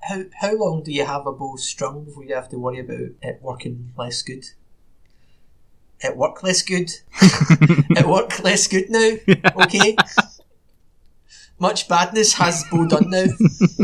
[0.00, 2.98] how how long do you have a bow strung before you have to worry about
[3.22, 4.44] it working less good?
[6.00, 6.90] It work less good.
[7.20, 9.16] it work less good now.
[9.64, 9.96] Okay.
[11.60, 13.24] Much badness has bow done now.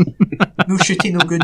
[0.67, 1.43] no shooting, no good.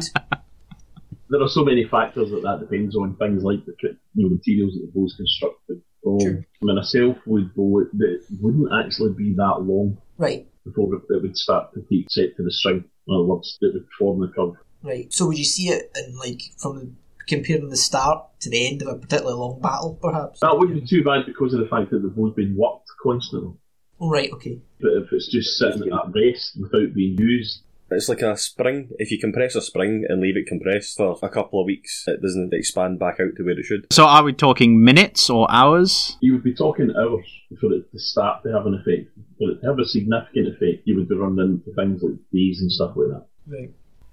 [1.30, 3.74] There are so many factors that that depends on things like the
[4.15, 6.20] you know, materials that the bow's constructed oh, from.
[6.20, 6.46] Sure.
[6.62, 11.02] I mean, a self-wood bow it, it wouldn't actually be that long Right, before it,
[11.10, 12.84] it would start to take set to the string.
[13.08, 14.54] In other words, it would form the curve.
[14.84, 15.12] right.
[15.12, 16.91] So would you see it in like from the,
[17.28, 20.39] comparing the start to the end of a particularly long battle, perhaps?
[20.41, 23.54] That wouldn't be too bad because of the fact that the bow's been worked constantly.
[24.00, 24.32] Oh, right.
[24.32, 24.60] Okay.
[24.82, 28.89] But if it's just sitting at rest without being used, It's like a spring.
[29.00, 32.22] If you compress a spring and leave it compressed for a couple of weeks, it
[32.22, 33.91] doesn't expand back out to where it should.
[33.91, 36.17] So are we talking minutes or hours?
[36.22, 37.26] You would be talking hours
[37.60, 39.10] for it to start to have an effect.
[39.38, 42.62] For it to have a significant effect, you would be running into things like days
[42.62, 43.26] and stuff like that.
[43.46, 43.72] Right.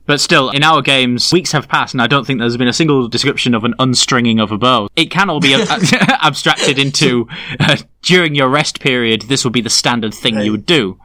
[0.09, 2.73] But still, in our games, weeks have passed, and I don't think there's been a
[2.73, 4.89] single description of an unstringing of a bow.
[4.97, 5.69] It can all be ab-
[6.23, 7.29] abstracted into
[7.61, 9.23] uh, during your rest period.
[9.23, 10.45] This would be the standard thing Right.
[10.47, 10.99] you would do.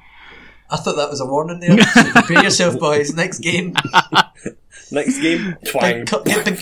[0.72, 1.78] I thought that was a warning there.
[1.84, 3.14] So prepare yourself, boys.
[3.14, 3.76] Next game,
[4.92, 6.00] Next game, twang.
[6.00, 6.60] big, cu- get big,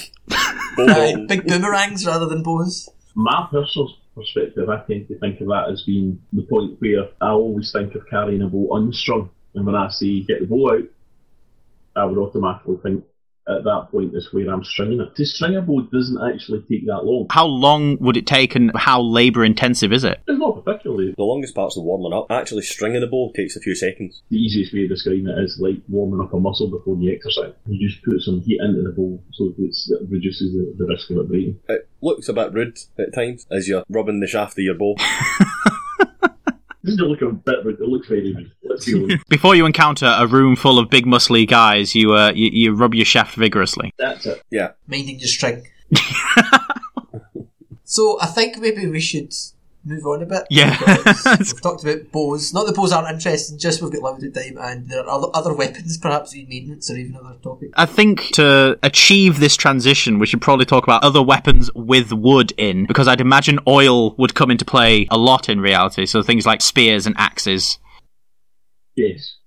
[0.76, 1.28] boom, aye, boom.
[1.28, 2.90] big boomerangs rather than bows.
[3.16, 7.30] My personal perspective, I tend to think of that as being the point where I
[7.32, 9.30] always think of carrying a bow unstrung.
[9.54, 10.84] And when I say get the bow out,
[11.96, 13.04] I would automatically think
[13.48, 15.16] at that point is where I'm stringing it.
[15.16, 17.28] To string a bow doesn't actually take that long.
[17.32, 20.22] How long would it take, and how labour intensive is it?
[20.28, 21.14] It's not particularly.
[21.18, 22.28] The longest part's the warming up.
[22.30, 24.22] Actually, stringing a bow takes a few seconds.
[24.30, 27.54] The easiest way of describing it is like warming up a muscle before you exercise.
[27.66, 31.10] You just put some heat into the bow so it's, it reduces the, the risk
[31.10, 31.60] of it breaking.
[31.68, 34.96] It looks a bit rude at times as you're rubbing the shaft of your bow.
[36.84, 38.52] This doesn't look a bit rude, it looks very rude.
[38.72, 39.28] Let's be honest.
[39.30, 42.94] Before you encounter a room full of big muscly guys, you uh, you, you rub
[42.94, 43.94] your shaft vigorously.
[43.98, 44.42] That's it.
[44.50, 44.72] Yeah.
[44.88, 45.68] Minding your string.
[47.84, 49.34] so I think maybe we should
[49.84, 50.44] move on a bit.
[50.50, 50.78] Yeah.
[51.26, 52.54] we've talked about bows.
[52.54, 55.54] Not that bows aren't interesting, just we've got limited time, and there are other, other
[55.54, 57.74] weapons, perhaps in maintenance or even other topics.
[57.76, 62.54] I think to achieve this transition, we should probably talk about other weapons with wood
[62.58, 66.06] in, because I'd imagine oil would come into play a lot in reality.
[66.06, 67.78] So things like spears and axes.
[68.96, 69.38] Yes.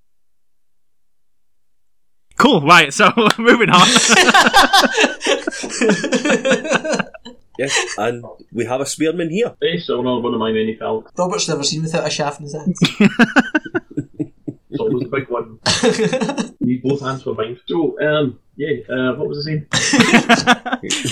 [2.37, 3.87] Cool, right, so moving on.
[7.59, 9.55] Yes, and we have a spearman here.
[9.63, 11.13] Yes, so another one of my many talents.
[11.17, 12.81] Robert's never seen without a shaft in his hands.
[14.71, 15.61] It's always a big one.
[16.59, 17.61] Need both hands for mine.
[17.69, 19.69] So, um, yeah, uh, what was his name?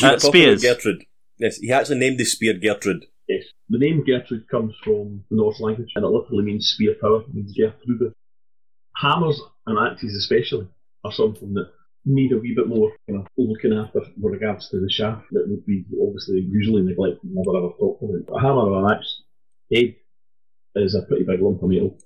[0.03, 0.61] We're spears.
[0.61, 1.05] Gertrude.
[1.38, 3.05] Yes, he actually named his spear Gertrude.
[3.29, 3.45] Yes.
[3.68, 7.33] The name Gertrude comes from the Norse language, and it literally means spear power, it
[7.33, 8.14] means Gertrude.
[9.03, 10.69] Hammers and axes especially
[11.05, 11.71] are something that
[12.05, 15.49] need a wee bit more kind of looking after with regards to the shaft that
[15.49, 18.37] would be obviously usually neglected never ever talked about.
[18.37, 19.23] A hammer or an axe
[19.73, 19.97] head
[20.77, 21.99] is a pretty big lump of metal.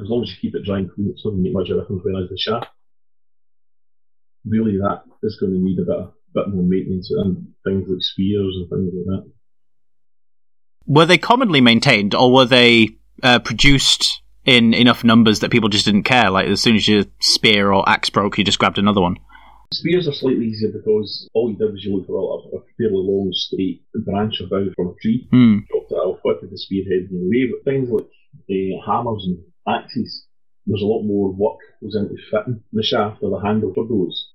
[0.00, 1.80] As long as you keep it dry and clean, it doesn't make much of a
[1.82, 2.02] difference.
[2.04, 2.66] Whereas the shaft,
[4.44, 8.56] really, that is going to need a bit, bit more maintenance and things like spears
[8.56, 9.32] and things like that.
[10.86, 12.88] were they commonly maintained, or were they
[13.22, 16.30] uh, produced in enough numbers that people just didn't care?
[16.30, 19.16] Like, as soon as your spear or axe broke, you just grabbed another one.
[19.72, 23.02] Spears are slightly easier because all you did was you look for a, a fairly
[23.02, 25.58] long, straight branch or bough from a tree, Hmm.
[25.70, 27.50] chopped it off, whipped the spearhead in the way.
[27.50, 30.26] But things like uh, hammers and axes,
[30.66, 34.28] there's a lot more work goes into fitting the shaft or the handle for those.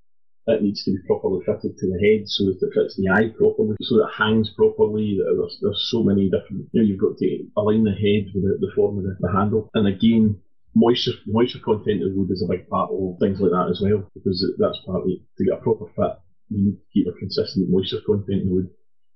[0.48, 3.36] It needs to be properly fitted to the head so that it fits the eye
[3.38, 5.20] properly, so that it hangs properly.
[5.20, 8.58] There's, there's so many different, you know, you've got to align the head with the,
[8.60, 9.70] the form of the, the handle.
[9.74, 10.40] And again,
[10.74, 14.06] moisture moisture content of wood is a big part of things like that as well
[14.14, 17.66] because it, that's partly to get a proper fit you need to keep a consistent
[17.70, 18.70] moisture content in the wood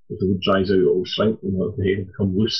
[0.09, 2.59] if the wood dries out it will shrink and the head will become loose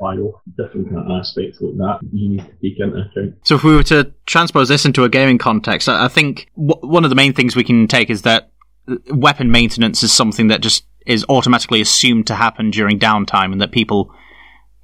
[0.00, 1.98] off different kind of aspects like that.
[2.12, 5.08] You need to take into account So if we were to transpose this into a
[5.08, 8.22] gaming context, I I think w- one of the main things we can take is
[8.22, 8.50] that
[8.88, 13.60] uh, weapon maintenance is something that just is automatically assumed to happen during downtime, and
[13.60, 14.12] that people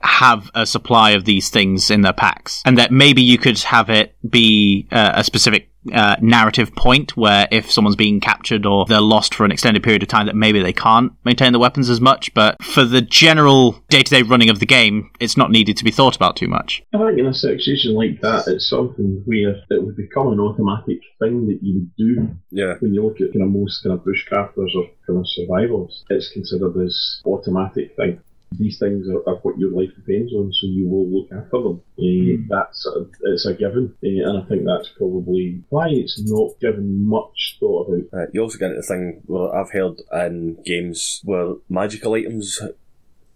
[0.00, 3.90] have a supply of these things in their packs, and that maybe you could have
[3.90, 9.01] it be uh, a specific uh, narrative point where if someone's being captured or they're
[9.01, 12.01] lost for an extended period of time, that maybe they can't maintain the weapons as
[12.01, 12.33] much.
[12.35, 16.16] But for the general day-to-day running of the game, it's not needed to be thought
[16.16, 16.83] about too much.
[16.94, 21.01] I think in a situation like that it's something where it would become an automatic
[21.20, 22.75] thing that you would do Yeah.
[22.81, 26.31] when you look at kind of most kind of bushcrafters or kind of survivors, it's
[26.33, 28.20] considered as automatic thing.
[28.59, 31.83] These things are, are what your life depends on, so you will look after them.
[31.99, 36.59] Uh, That's a, it's a given, uh, and I think that's probably why it's not
[36.61, 38.21] given much thought about.
[38.21, 42.61] Uh, you also get into the thing where I've heard in games where magical items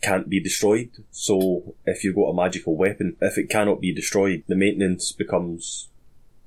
[0.02, 0.90] can't be destroyed.
[1.10, 5.88] So if you've got a magical weapon, if it cannot be destroyed, the maintenance becomes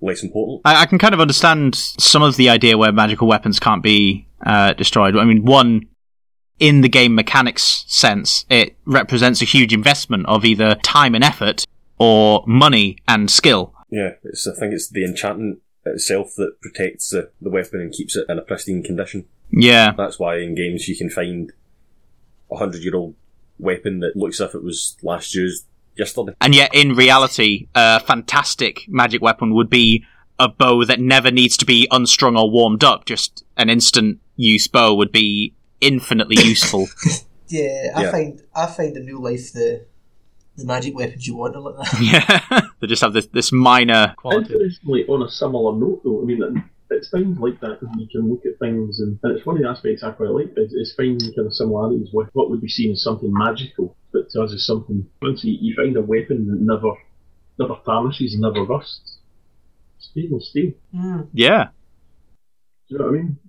[0.01, 0.61] less important.
[0.65, 4.28] I, I can kind of understand some of the idea where magical weapons can't be
[4.45, 5.15] uh, destroyed.
[5.17, 5.88] I mean, one,
[6.62, 11.66] in the game mechanics sense, it represents a huge investment of either time and effort
[11.97, 13.74] or money and skill.
[13.89, 18.16] Yeah, it's, I think it's the enchantment itself that protects the, the weapon and keeps
[18.16, 19.26] it in a pristine condition.
[19.49, 19.93] Yeah.
[19.97, 21.51] That's why in games you can find
[22.51, 23.16] a hundred year old
[23.57, 25.66] weapon that looks as if it was last used
[25.97, 26.34] yesterday.
[26.41, 30.05] And yet, in reality, a fantastic magic weapon would be
[30.38, 33.05] a bow that never needs to be unstrung or warmed up.
[33.05, 36.88] Just an instant use bow would be infinitely useful.
[37.53, 38.11] Yeah, I Yeah.
[38.11, 39.86] find I find in real life the
[40.55, 41.99] the magic weapons you want are like that.
[42.01, 44.53] yeah, they just have this this minor quality.
[44.53, 46.63] Interestingly, on a similar note, though, I mean, it-
[46.93, 49.61] it's things like that that you can look at things, and, and it's one of
[49.63, 52.67] the aspects I quite like is, is finding kind of similarities with what would be
[52.69, 55.05] seen as something magical, but to us is something.
[55.21, 56.91] Once you, you find a weapon that never,
[57.59, 59.17] never tarnishes, never rusts,
[59.99, 60.71] stainless steel.
[60.95, 61.27] Mm.
[61.34, 61.69] Yeah,
[62.88, 63.39] Do you know what I mean?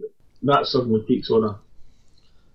[0.43, 1.59] That suddenly takes on a.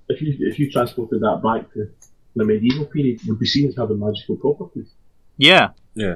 [0.09, 1.89] If you if you transported that back to
[2.35, 4.89] the medieval period, would be seen as having magical properties.
[5.37, 5.69] yeah.
[5.95, 6.15] Yeah.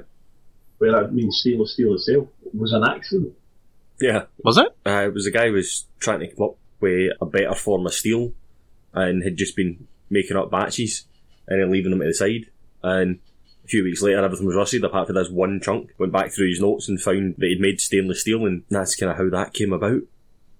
[0.78, 3.34] Where that means stainless steel itself was an accident.
[4.00, 4.24] Yeah.
[4.44, 4.68] Was it?
[4.86, 7.86] Uh, it was a guy who was trying to come up with a better form
[7.86, 8.34] of steel
[8.94, 11.06] and had just been making up batches
[11.48, 12.48] and then leaving them to the side.
[12.84, 13.20] And
[13.64, 15.92] a few weeks later, everything was rusted apart from this one chunk.
[16.00, 19.12] Went back through his notes and found that he'd made stainless steel, and that's kind
[19.12, 20.02] of how that came about.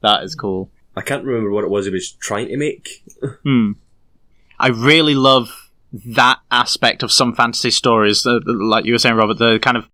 [0.02, 0.70] That is cool.
[0.96, 3.04] I can't remember what it was he was trying to make.
[3.44, 3.74] Hmm.
[4.60, 9.38] I really love that aspect of some fantasy stories, uh, like you were saying, Robert.
[9.38, 9.88] The kind of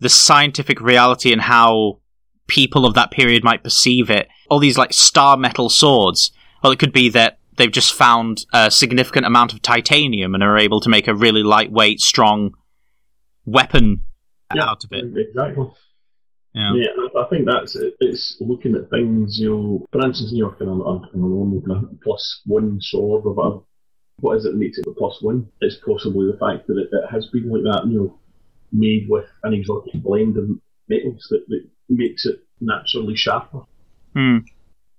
[0.00, 2.00] the scientific reality and how
[2.46, 4.28] people of that period might perceive it.
[4.48, 6.30] All these like star metal swords.
[6.62, 10.58] Well, it could be that they've just found a significant amount of titanium and are
[10.58, 12.54] able to make a really lightweight, strong
[13.44, 14.02] weapon
[14.50, 15.04] out of it.
[15.16, 15.70] Exactly.
[16.54, 16.72] Yeah.
[16.74, 17.94] Yeah, I- I think that's it.
[18.00, 21.20] It's looking at things, you know, for instance, in your kind of, uh, kind of
[21.20, 23.60] normal of plus one sword or whatever.
[24.20, 25.46] What is it that makes it the plus one?
[25.60, 28.18] It's possibly the fact that it, it has been like that, you know,
[28.72, 30.48] made with an exotic blend of
[30.88, 33.60] metals that, that makes it naturally sharper.
[34.14, 34.38] Hmm.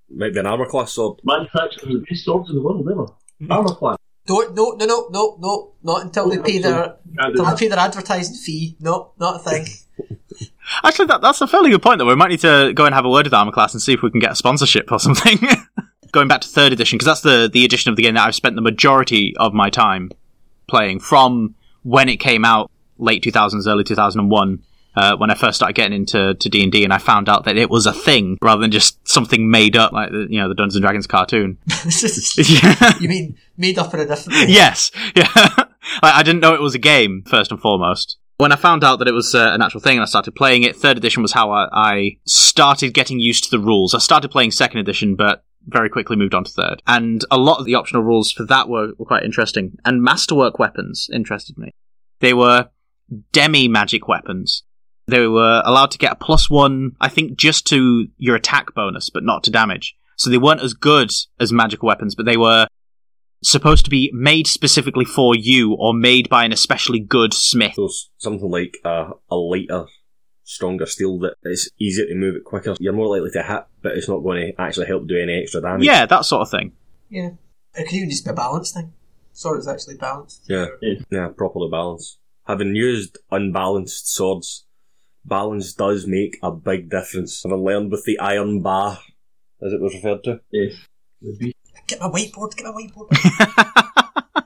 [0.10, 1.20] Might be an armor class sword.
[1.24, 3.06] Manufacturers of the best swords in the world ever.
[3.54, 3.98] Armour class.
[4.26, 7.80] Don't no no no no no not until they pay their until they pay their
[7.80, 8.76] advertising fee.
[8.80, 9.66] No, not a thing.
[10.84, 12.06] Actually, that, that's a fairly good point, though.
[12.06, 14.02] We might need to go and have a word with Armor Class and see if
[14.02, 15.40] we can get a sponsorship or something.
[16.12, 18.36] Going back to third edition, because that's the, the edition of the game that I've
[18.36, 20.12] spent the majority of my time
[20.68, 24.64] playing from when it came out, late 2000s, early 2001,
[24.96, 27.70] uh, when I first started getting into to D&D, and I found out that it
[27.70, 30.76] was a thing rather than just something made up, like the, you know the Dungeons
[30.76, 31.58] and Dragons cartoon.
[32.38, 32.98] yeah.
[33.00, 34.46] you mean made up in a different way?
[34.48, 35.28] yes, yeah.
[35.36, 35.66] I,
[36.02, 38.18] I didn't know it was a game first and foremost.
[38.40, 40.64] When I found out that it was uh, an actual thing and I started playing
[40.64, 43.94] it, third edition was how I, I started getting used to the rules.
[43.94, 46.82] I started playing second edition, but very quickly moved on to third.
[46.88, 49.78] And a lot of the optional rules for that were, were quite interesting.
[49.84, 51.72] And masterwork weapons interested me.
[52.22, 52.70] They were
[53.34, 54.64] demi magic weapons.
[55.08, 59.10] They were allowed to get a plus one, I think, just to your attack bonus,
[59.10, 59.98] but not to damage.
[60.16, 61.12] So they weren't as good
[61.42, 62.68] as magical weapons, but they were
[63.42, 67.74] supposed to be made specifically for you or made by an especially good smith.
[67.76, 69.86] So something like a, a lighter,
[70.44, 72.76] stronger steel that is easier to move it quicker.
[72.80, 75.62] You're more likely to hit, but it's not going to actually help do any extra
[75.62, 75.86] damage.
[75.86, 76.74] Yeah, that sort of thing.
[77.10, 77.32] Yeah.
[77.76, 78.94] It could even just be a balance thing.
[79.32, 80.46] Sword is actually balanced.
[80.48, 80.68] Yeah.
[80.82, 81.00] Yeah.
[81.10, 82.18] Yeah, properly balanced.
[82.46, 84.66] Having used unbalanced swords,
[85.24, 87.44] balance does make a big difference.
[87.44, 89.00] Having learned with the iron bar,
[89.66, 90.42] as it was referred to.
[90.52, 90.74] Yes.
[92.02, 92.26] Would be.
[92.26, 94.44] Get my whiteboard, get my whiteboard.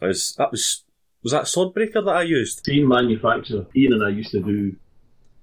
[0.00, 0.84] That was, that was,
[1.22, 2.64] was that Swordbreaker that I used?
[2.64, 3.66] Same manufacturer.
[3.76, 4.74] Ian and I used to do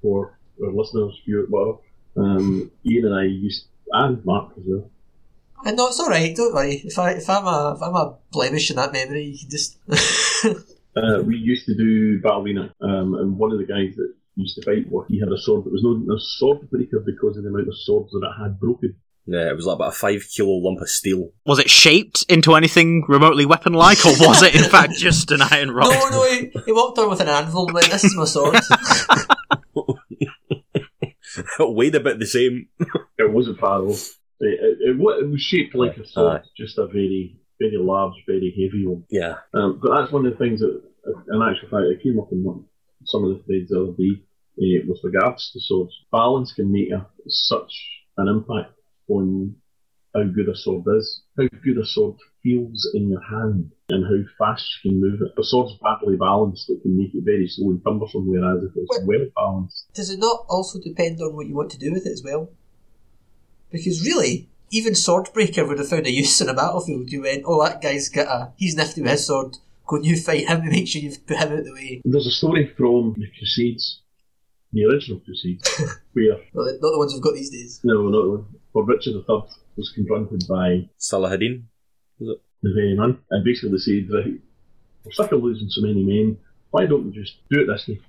[0.01, 1.77] for our listeners, view whatever.
[2.17, 4.89] Um, Ian and I used, and Mark as well.
[5.63, 6.81] and no, it's alright, don't worry.
[6.83, 9.77] If I if I'm a if I'm a blemish in that memory, you can just
[10.97, 14.55] Uh, we used to do Battle Arena, um, and one of the guys that used
[14.55, 17.43] to fight, well, he had a sword, that was no a sword breaker because of
[17.43, 18.95] the amount of swords that it had broken.
[19.29, 21.31] Yeah, it was like about a five kilo lump of steel.
[21.45, 25.41] Was it shaped into anything remotely weapon like, or was it in fact just an
[25.41, 25.89] iron rod?
[25.91, 28.55] No, no, he, he walked on with an anvil and This is my sword.
[31.35, 32.69] it weighed about the same.
[33.17, 34.15] It was a far off.
[34.39, 36.47] It, it, it, it was shaped like a sword, Aye.
[36.55, 39.03] just a very, very large, very heavy one.
[39.09, 39.35] Yeah.
[39.53, 40.81] Um, but that's one of the things that,
[41.33, 42.65] in actual fact, it came up in one,
[43.05, 44.21] some of the threads the other day
[44.57, 45.93] uh, with regards to swords.
[46.11, 47.73] Balance can make a, such
[48.17, 48.73] an impact
[49.09, 49.55] on
[50.15, 54.23] how good a sword is, how good a sword feels in your hand, and how
[54.37, 55.39] fast you can move it.
[55.39, 58.99] A sword's badly balanced, it can make it very slow and cumbersome, whereas if it's
[59.05, 62.11] well balanced, Does it not also depend on what you want to do with it
[62.11, 62.49] as well?
[63.71, 67.11] Because really, even Swordbreaker would have found a use in a battlefield.
[67.11, 69.57] You went, oh, that guy's got a, he's nifty with his sword.
[69.85, 72.01] Go and you fight him and make sure you've put him out of the way.
[72.03, 74.01] there's a story from the Crusades,
[74.77, 75.67] the original Crusades,
[76.13, 77.79] where Well, not the ones we've got these days.
[77.83, 79.41] no, not the one, where Richard III
[79.75, 81.63] was confronted by Salahadin.
[82.19, 84.39] the very man, and basically said, right,
[85.03, 86.37] we're sick of losing so many men,
[86.71, 87.99] why don't we just do it this way?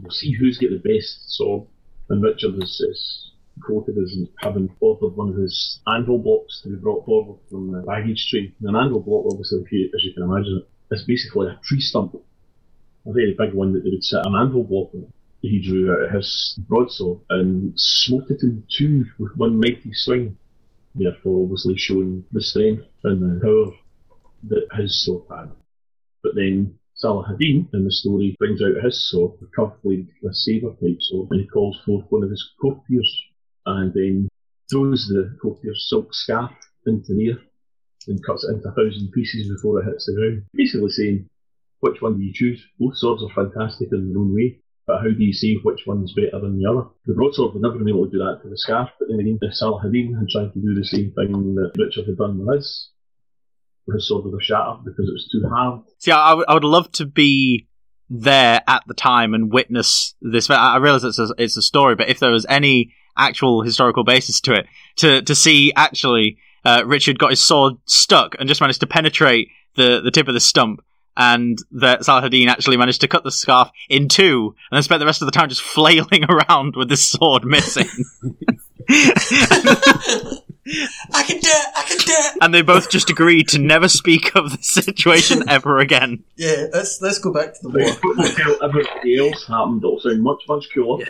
[0.00, 1.66] We'll see who's got the best sword.
[2.08, 3.30] And Richard is, is
[3.62, 7.82] quoted as having ordered one of his anvil blocks to be brought forward from the
[7.82, 8.52] baggage train.
[8.60, 11.80] And an anvil block, obviously, if you, as you can imagine, is basically a tree
[11.80, 12.14] stump,
[13.06, 15.12] a very big one that they would set an anvil block on.
[15.42, 20.38] He drew out his broadsword and smote it in two with one mighty swing,
[20.94, 23.74] therefore obviously showing the strength and the power
[24.44, 25.50] that his sword had.
[26.22, 30.70] But then Salahadin in the story brings out his sword, the curved blade, a saber
[30.80, 33.24] type sword, and he calls forth one of his courtiers
[33.66, 34.28] and then
[34.70, 36.52] throws the courtier's silk scarf
[36.86, 37.38] into the air
[38.06, 40.44] and cuts it into a thousand pieces before it hits the ground.
[40.54, 41.28] Basically saying,
[41.80, 42.64] which one do you choose?
[42.78, 46.12] Both swords are fantastic in their own way, but how do you say which one's
[46.12, 46.88] better than the other?
[47.06, 49.38] The broadsword would never been able to do that to the scarf, but then again,
[49.40, 52.90] if Salahadin had tried to do the same thing that Richard had done with his,
[53.92, 55.82] his sword have shattered because it was too hard.
[55.98, 57.68] See, I, I would- love to be
[58.08, 60.50] there at the time and witness this.
[60.50, 64.04] I I realize it's a, it's a story, but if there was any actual historical
[64.04, 64.66] basis to it,
[64.96, 69.48] to to see actually uh, Richard got his sword stuck and just managed to penetrate
[69.76, 70.80] the, the tip of the stump,
[71.16, 75.06] and that Salahadin actually managed to cut the scarf in two, and then spent the
[75.06, 77.88] rest of the time just flailing around with the sword missing.
[81.14, 81.66] I can do it!
[81.76, 82.38] I can do it!
[82.40, 86.24] and they both just agreed to never speak of the situation ever again.
[86.36, 88.82] Yeah, let's let's go back to the But war.
[88.82, 91.04] if we else happened, it'll sound much, much cooler.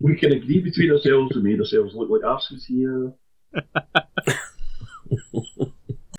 [0.00, 3.12] we can agree between ourselves and made ourselves look like arses here.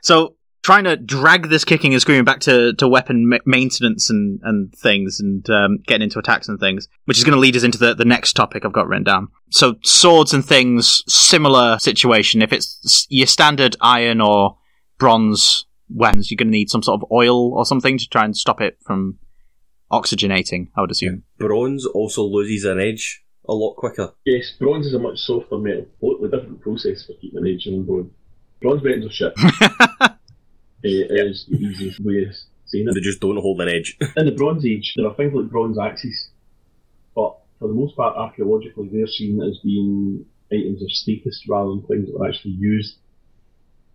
[0.01, 0.35] So
[0.67, 4.75] trying to drag this kicking and screaming back to, to weapon ma- maintenance and, and
[4.75, 7.77] things and um, getting into attacks and things, which is going to lead us into
[7.77, 9.29] the, the next topic I've got written down.
[9.49, 12.41] So swords and things, similar situation.
[12.41, 14.57] If it's your standard iron or
[14.97, 18.35] bronze weapons, you're going to need some sort of oil or something to try and
[18.35, 19.19] stop it from
[19.89, 21.23] oxygenating, I would assume.
[21.37, 24.11] Bronze also loses an edge a lot quicker.
[24.25, 27.85] Yes, bronze is a much softer metal, totally different process for keeping an edge on
[27.85, 28.11] bone.
[28.61, 29.33] Bronze weapons are shit.
[30.83, 33.97] it is the easiest way of saying They just don't hold an edge.
[34.17, 36.29] In the Bronze Age, there are things like bronze axes,
[37.15, 41.83] but for the most part, archaeologically, they're seen as being items of status rather than
[41.83, 42.97] things that are actually used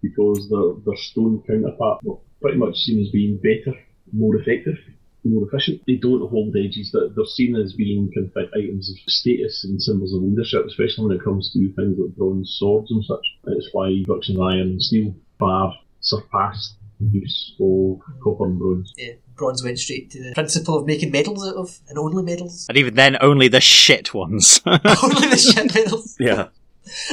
[0.02, 3.78] because their, their stone counterpart were pretty much seen as being better,
[4.12, 4.76] more effective,
[5.24, 5.80] more efficient.
[5.86, 9.80] They don't hold edges, that they're seen as being kind of items of status and
[9.80, 13.24] symbols of leadership, especially when it comes to things like bronze swords and such.
[13.46, 18.92] It's why bricks and iron and steel far surpassed the use of copper and bronze.
[18.96, 22.66] Yeah, bronze went straight to the principle of making medals out of, and only medals.
[22.68, 24.60] And even then, only the shit ones.
[24.66, 26.16] only the shit medals.
[26.20, 26.48] yeah.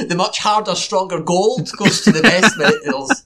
[0.06, 3.24] The much harder, stronger gold goes to the best medals.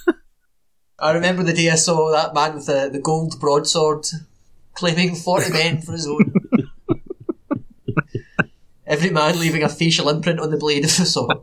[0.98, 4.06] I remember the day I saw that man with the, the gold broadsword
[4.74, 6.32] claiming 40 men for his own.
[8.86, 11.38] Every man leaving a facial imprint on the blade of the sword.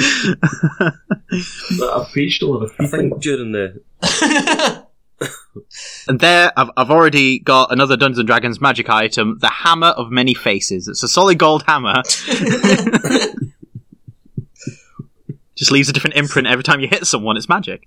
[0.00, 3.82] Is that a facial or a I feet think during the
[6.08, 10.10] And there, I've, I've already got another Dungeons and Dragons magic item, the Hammer of
[10.10, 10.88] Many Faces.
[10.88, 12.02] It's a solid gold hammer.
[15.56, 17.36] Just leaves a different imprint every time you hit someone.
[17.36, 17.86] It's magic.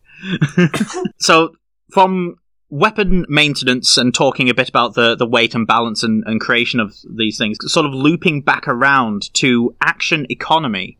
[1.19, 1.55] so,
[1.91, 2.37] from
[2.69, 6.79] weapon maintenance and talking a bit about the, the weight and balance and, and creation
[6.79, 10.97] of these things, sort of looping back around to action economy.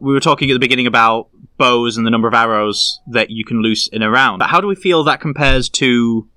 [0.00, 1.28] We were talking at the beginning about
[1.58, 4.38] bows and the number of arrows that you can loose in a round.
[4.38, 6.28] But how do we feel that compares to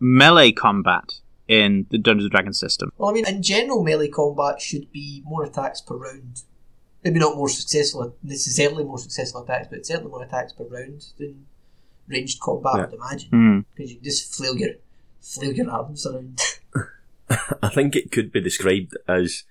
[0.00, 1.12] melee combat
[1.48, 2.92] in the Dungeons and Dragons system?
[2.98, 6.42] Well, I mean, in general, melee combat should be more attacks per round.
[7.04, 11.46] Maybe not more successful, necessarily more successful attacks, but certainly more attacks per round than
[12.08, 13.28] ranged combat, I would imagine.
[13.30, 13.58] Hmm.
[13.74, 14.70] Because you just flail your,
[15.20, 16.40] flail your arms around.
[17.62, 19.44] I think it could be described as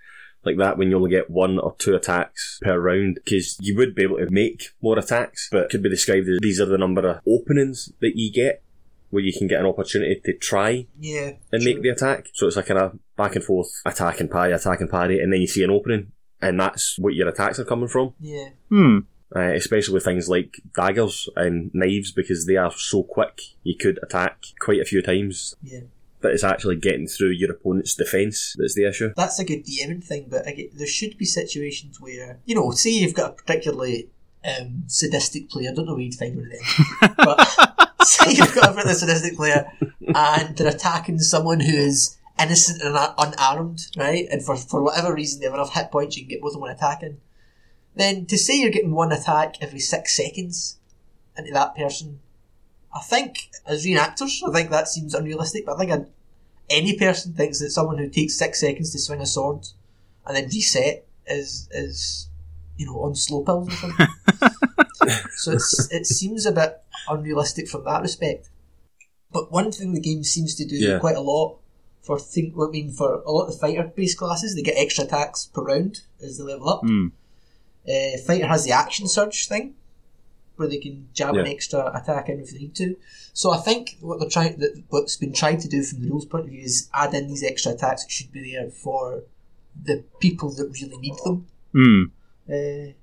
[0.46, 3.96] like that when you only get one or two attacks per round because you would
[3.96, 6.78] be able to make more attacks, but it could be described as these are the
[6.78, 8.62] number of openings that you get
[9.10, 11.32] where you can get an opportunity to try yeah.
[11.52, 11.74] and true.
[11.74, 12.28] make the attack.
[12.34, 15.32] So it's a kind of back and forth attack and parry, attack and parry, and
[15.32, 18.14] then you see an opening, and that's what your attacks are coming from.
[18.20, 18.50] Yeah.
[18.70, 19.00] Hmm.
[19.36, 23.42] Uh, especially with things like daggers and knives because they are so quick.
[23.64, 25.56] You could attack quite a few times.
[25.64, 25.82] Yeah.
[26.26, 29.14] But it's actually getting through your opponent's defence that's the issue.
[29.16, 32.72] That's a good DMing thing, but I get, there should be situations where, you know,
[32.72, 34.10] say you've got a particularly
[34.44, 38.56] um, sadistic player, I don't know where you'd find one of them, but say you've
[38.56, 39.72] got a particularly sadistic player
[40.16, 44.26] and they're attacking someone who is innocent and unarmed, right?
[44.32, 46.60] And for, for whatever reason they have enough hit points, you can get more than
[46.60, 47.22] one attacking.
[47.94, 50.80] Then to say you're getting one attack every six seconds
[51.38, 52.20] into that person,
[52.96, 55.66] I think as reenactors, I think that seems unrealistic.
[55.66, 56.06] But I think i
[56.70, 59.68] any person thinks that someone who takes six seconds to swing a sword
[60.26, 62.30] and then reset is is
[62.78, 64.08] you know on slow pills or something.
[65.38, 68.50] so it's, it seems a bit unrealistic from that respect.
[69.32, 71.00] But one thing the game seems to do Yeah.
[71.00, 71.58] quite a lot
[72.02, 75.46] for think I mean for a lot of fighter based classes, they get extra attacks
[75.54, 76.82] per round as they level up.
[76.82, 77.08] Hmm.
[77.88, 79.76] Uh, fighter has the action surge thing,
[80.56, 82.96] where they can jab an extra attack in if they need to.
[83.34, 86.26] So I think what they're trying, that what's been tried to do from the rules
[86.26, 89.24] point of view is add in these extra attacks that should be there for
[89.84, 91.48] the people that really need them.
[91.74, 92.04] Hmm.
[92.50, 92.94] Uh,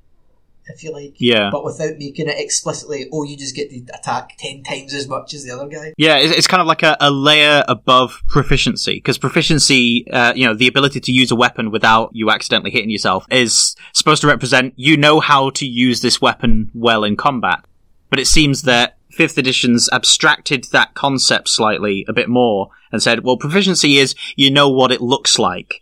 [0.67, 1.51] if you like, Yeah.
[1.51, 5.35] but without making it explicitly, oh, you just get to attack ten times as much
[5.35, 5.93] as the other guy.
[5.97, 10.47] Yeah, it's, it's kind of like a, a layer above proficiency because proficiency, uh, you
[10.47, 14.27] know, the ability to use a weapon without you accidentally hitting yourself is supposed to
[14.29, 17.65] represent you know how to use this weapon well in combat.
[18.09, 23.25] But it seems that fifth edition's abstracted that concept slightly a bit more and said,
[23.25, 25.82] well, proficiency is you know what it looks like.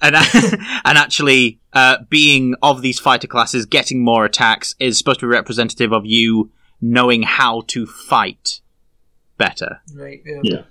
[0.00, 0.14] And,
[0.84, 5.30] and actually, uh, being of these fighter classes, getting more attacks is supposed to be
[5.30, 8.60] representative of you knowing how to fight
[9.38, 9.80] better.
[9.94, 10.22] Right.
[10.24, 10.62] Yeah.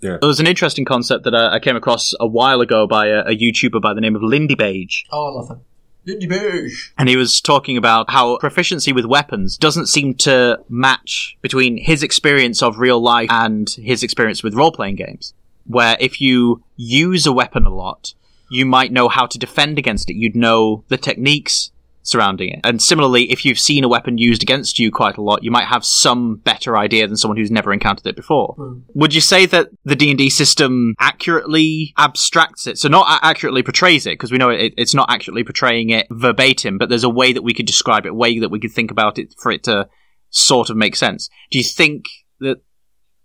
[0.00, 0.18] Yeah.
[0.20, 3.20] There was an interesting concept that I, I came across a while ago by a,
[3.20, 5.04] a YouTuber by the name of Lindybeige.
[5.10, 5.60] Oh, I love him.
[6.06, 6.92] Lindybeige.
[6.98, 12.02] And he was talking about how proficiency with weapons doesn't seem to match between his
[12.02, 15.32] experience of real life and his experience with role playing games.
[15.66, 18.12] Where if you use a weapon a lot,
[18.54, 20.16] you might know how to defend against it.
[20.16, 21.72] You'd know the techniques
[22.04, 22.60] surrounding it.
[22.62, 25.66] And similarly, if you've seen a weapon used against you quite a lot, you might
[25.66, 28.54] have some better idea than someone who's never encountered it before.
[28.56, 28.80] Hmm.
[28.94, 32.78] Would you say that the D&D system accurately abstracts it?
[32.78, 36.06] So not a- accurately portrays it, because we know it, it's not accurately portraying it
[36.10, 38.72] verbatim, but there's a way that we could describe it, a way that we could
[38.72, 39.88] think about it for it to
[40.28, 41.30] sort of make sense.
[41.50, 42.04] Do you think
[42.40, 42.58] that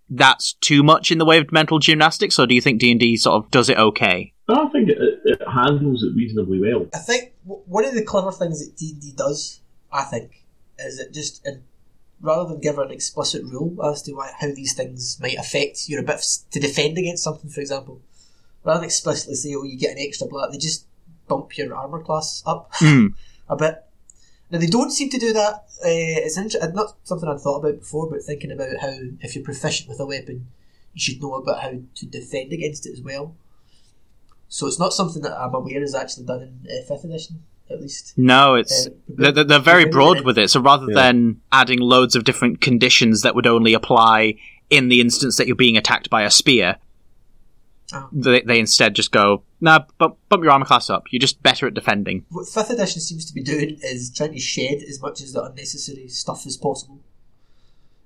[0.10, 3.44] that's too much in the way of mental gymnastics, or do you think D&D sort
[3.44, 4.34] of does it okay?
[4.48, 4.98] I think it
[5.52, 6.88] handles it reasonably well.
[6.93, 9.60] I think one of the clever things that D and D does,
[9.91, 10.43] I think,
[10.78, 11.64] is it just and
[12.22, 16.02] rather than give an explicit rule as to why, how these things might affect your
[16.02, 18.02] ability to defend against something, for example,
[18.64, 20.86] rather than explicitly say, "Oh, you get an extra blood," they just
[21.28, 23.08] bump your armor class up Hmm.
[23.47, 23.84] a bit.
[24.52, 25.54] Now they don't seem to do that.
[25.82, 29.43] Uh, it's inter- not something I'd thought about before, but thinking about how if you're
[29.45, 30.47] proficient with a weapon,
[30.93, 33.36] you should know about how to defend against it as well.
[34.50, 37.80] So it's not something that I'm aware is actually done in uh, fifth edition, at
[37.80, 38.14] least.
[38.18, 40.50] No, it's Uh, they're, they're- they're very broad with it.
[40.50, 40.95] So rather Yeah.
[40.95, 44.36] than adding loads of different conditions that would only apply
[44.72, 46.78] in the instance that you're being attacked by a spear,
[47.91, 48.08] Oh.
[48.12, 51.06] they, they instead just go, "Nah, bump, bump your armor class up.
[51.12, 54.39] You're just better at defending." What fifth edition seems to be doing is trying to
[54.39, 57.00] shed as much as the unnecessary stuff as possible.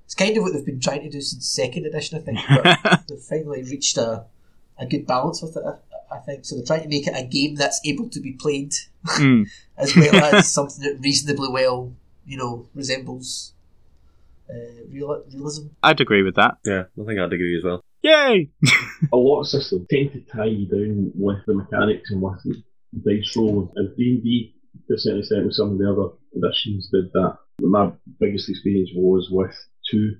[0.05, 2.39] It's kind of what they've been trying to do since second edition, I think.
[2.47, 4.23] But they've finally reached a,
[4.77, 5.63] a good balance with it,
[6.13, 6.45] I, I think.
[6.45, 8.73] So they're trying to make it a game that's able to be played
[9.05, 9.47] Mm.
[9.77, 11.93] as well as something that reasonably well,
[12.25, 13.53] you know, resembles
[14.49, 14.53] uh,
[14.89, 15.67] real, realism.
[15.81, 16.57] I'd agree with that.
[16.65, 17.83] Yeah, I think I'd agree as well.
[18.01, 18.49] Yay!
[19.13, 22.63] A lot of systems tend to tie you down with the mechanics and with the
[23.05, 23.71] dice roll.
[23.75, 24.55] And D&D,
[24.87, 27.37] to a certain extent, with some of the other editions, did that.
[27.59, 29.55] But my biggest experience was with
[29.89, 30.17] two,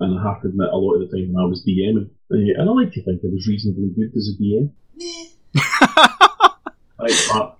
[0.00, 2.68] and I have to admit, a lot of the time when I was DMing, and
[2.68, 4.72] I like to think I was reasonably good as a DM.
[6.98, 7.56] Like that.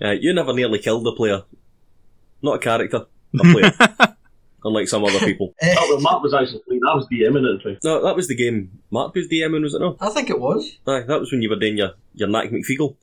[0.00, 1.42] Yeah, you never nearly killed a player.
[2.40, 3.72] Not a character, a player.
[4.64, 5.54] Unlike some other people.
[5.60, 6.82] Oh, well, Mark was actually playing.
[6.88, 7.78] I was DMing at the time.
[7.82, 9.96] No, that was the game Mark was DMing, was it not?
[10.00, 10.78] I think it was.
[10.86, 12.96] Aye, that was when you were doing your, your Knack McFeagle,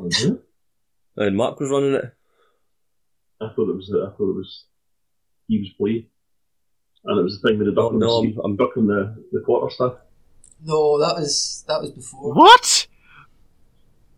[0.00, 0.38] Mhm.
[1.16, 2.12] and Mark was running it.
[3.40, 3.90] I thought it was.
[3.92, 4.64] I thought it was.
[5.48, 6.06] He was playing,
[7.04, 8.88] and it was the thing with the duck Oh, no, the, I'm- I'm- duck and
[8.88, 9.94] the, the quarterstaff.
[10.62, 12.34] No, that was that was before.
[12.34, 12.86] what?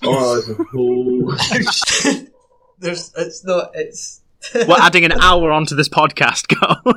[0.02, 1.32] Oh, it's a whole.
[2.78, 4.20] There's, it's not, it's.
[4.54, 6.46] We're adding an hour onto this podcast.
[6.60, 6.92] Go.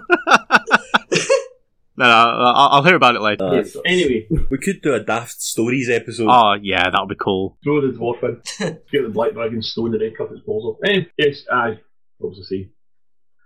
[1.97, 3.45] no, no, I'll, I'll hear about it later.
[3.45, 6.27] Uh, anyway, we could do a Daft Stories episode.
[6.29, 7.57] Oh yeah, that'll be cool.
[7.63, 8.41] throw the dwarf in,
[8.91, 10.77] get the black dragon stone, and then cut its balls off.
[10.85, 11.79] Anyway, yes, aye.
[12.17, 12.69] What was I saying?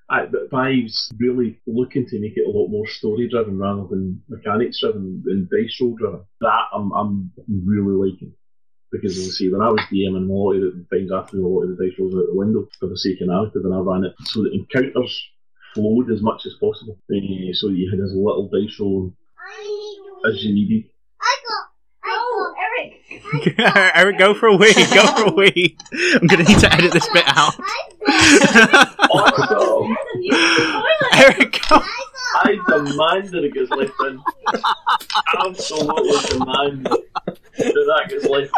[0.09, 4.21] Aye, but Vive's really looking to make it a lot more story driven rather than
[4.27, 6.21] mechanics driven and dice roll driven.
[6.41, 8.33] That I'm, I'm really liking.
[8.91, 11.47] Because as I say, when I was DMing, a lot of the times I threw
[11.47, 13.73] a lot of the dice rolls out the window for the sake of narrative, and
[13.73, 15.19] I ran it so that encounters
[15.73, 16.99] flowed as much as possible.
[17.11, 20.92] Eh, so you had as little dice roll I as you needed.
[23.33, 23.75] I got.
[23.77, 23.95] Eric.
[23.95, 24.73] Eric, go for a wee.
[24.73, 25.77] Go for a wee.
[25.93, 27.53] I'm going to need to edit this bit out.
[29.13, 29.95] Awesome.
[31.15, 31.81] Eric, go.
[32.35, 34.19] I demand that it gets left in.
[35.45, 38.51] Absolutely demand that that gets left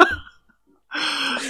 [0.00, 0.06] in.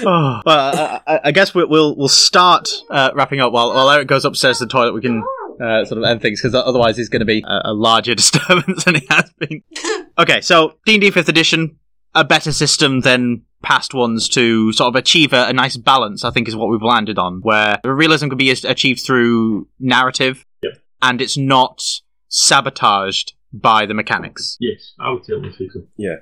[0.04, 0.40] Oh.
[0.44, 4.08] Well, I, I- I guess we'll we'll, we'll start uh, wrapping up while, while Eric
[4.08, 4.94] goes upstairs to the toilet.
[4.94, 5.22] We can
[5.60, 8.84] uh, sort of end things because otherwise he's going to be a, a larger disturbance
[8.84, 9.62] than he has been.
[10.18, 11.78] Okay, so D and D Fifth Edition,
[12.14, 16.24] a better system than past ones to sort of achieve a, a nice balance.
[16.24, 20.72] I think is what we've landed on, where realism can be achieved through narrative, Yep.
[21.02, 21.80] and it's not
[22.28, 24.56] sabotaged by the mechanics.
[24.60, 25.82] Yes, I would certainly say so.
[25.96, 26.16] Yeah.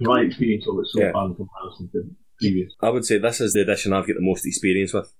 [0.00, 1.12] My experience of it so Yeah.
[1.12, 2.72] far in comparison to previous.
[2.82, 5.12] I would say this is the edition I've got the most experience with.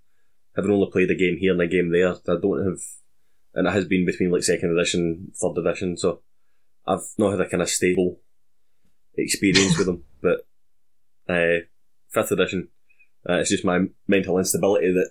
[0.56, 2.80] Having only played a game here and a game there, I don't have,
[3.54, 6.20] and it has been between like second edition, third edition, so
[6.86, 8.20] I've not had a kind of stable
[9.14, 10.04] experience with them.
[10.20, 10.46] But
[11.28, 11.60] uh,
[12.10, 12.68] fifth edition,
[13.28, 15.10] uh, it's just my mental instability that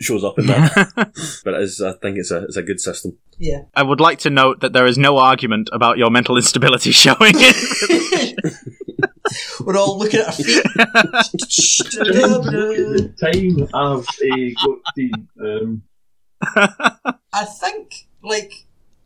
[0.00, 0.92] shows up in that.
[1.44, 3.18] but it is, I think it's a it's a good system.
[3.38, 3.62] Yeah.
[3.74, 7.34] I would like to note that there is no argument about your mental instability showing.
[9.60, 10.62] We're all looking at our feet.
[11.94, 15.82] the time I've uh, got the um,
[17.32, 18.52] I think, like,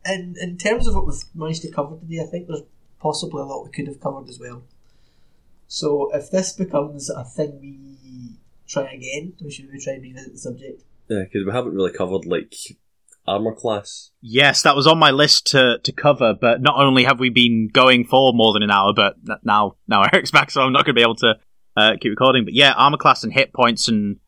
[0.05, 2.63] in in terms of what we've managed to cover today, I think there's
[2.99, 4.63] possibly a lot we could have covered as well.
[5.67, 8.37] So if this becomes a thing we
[8.67, 10.83] try again, we should we try and revisit the subject.
[11.09, 12.55] Yeah, because we haven't really covered like
[13.27, 14.11] armor class.
[14.21, 17.69] yes, that was on my list to, to cover, but not only have we been
[17.71, 20.95] going for more than an hour, but now now Eric's back, so I'm not going
[20.95, 21.35] to be able to
[21.77, 22.45] uh, keep recording.
[22.45, 24.19] But yeah, armor class and hit points and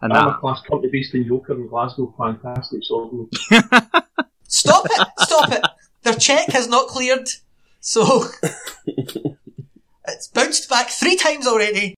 [0.00, 0.40] and armour that.
[0.40, 2.14] class company based in Yoker in Glasgow.
[2.18, 3.28] Fantastic sword.
[4.54, 5.08] Stop it!
[5.18, 5.64] Stop it!
[6.04, 7.28] Their check has not cleared,
[7.80, 8.26] so
[8.86, 11.96] it's bounced back three times already.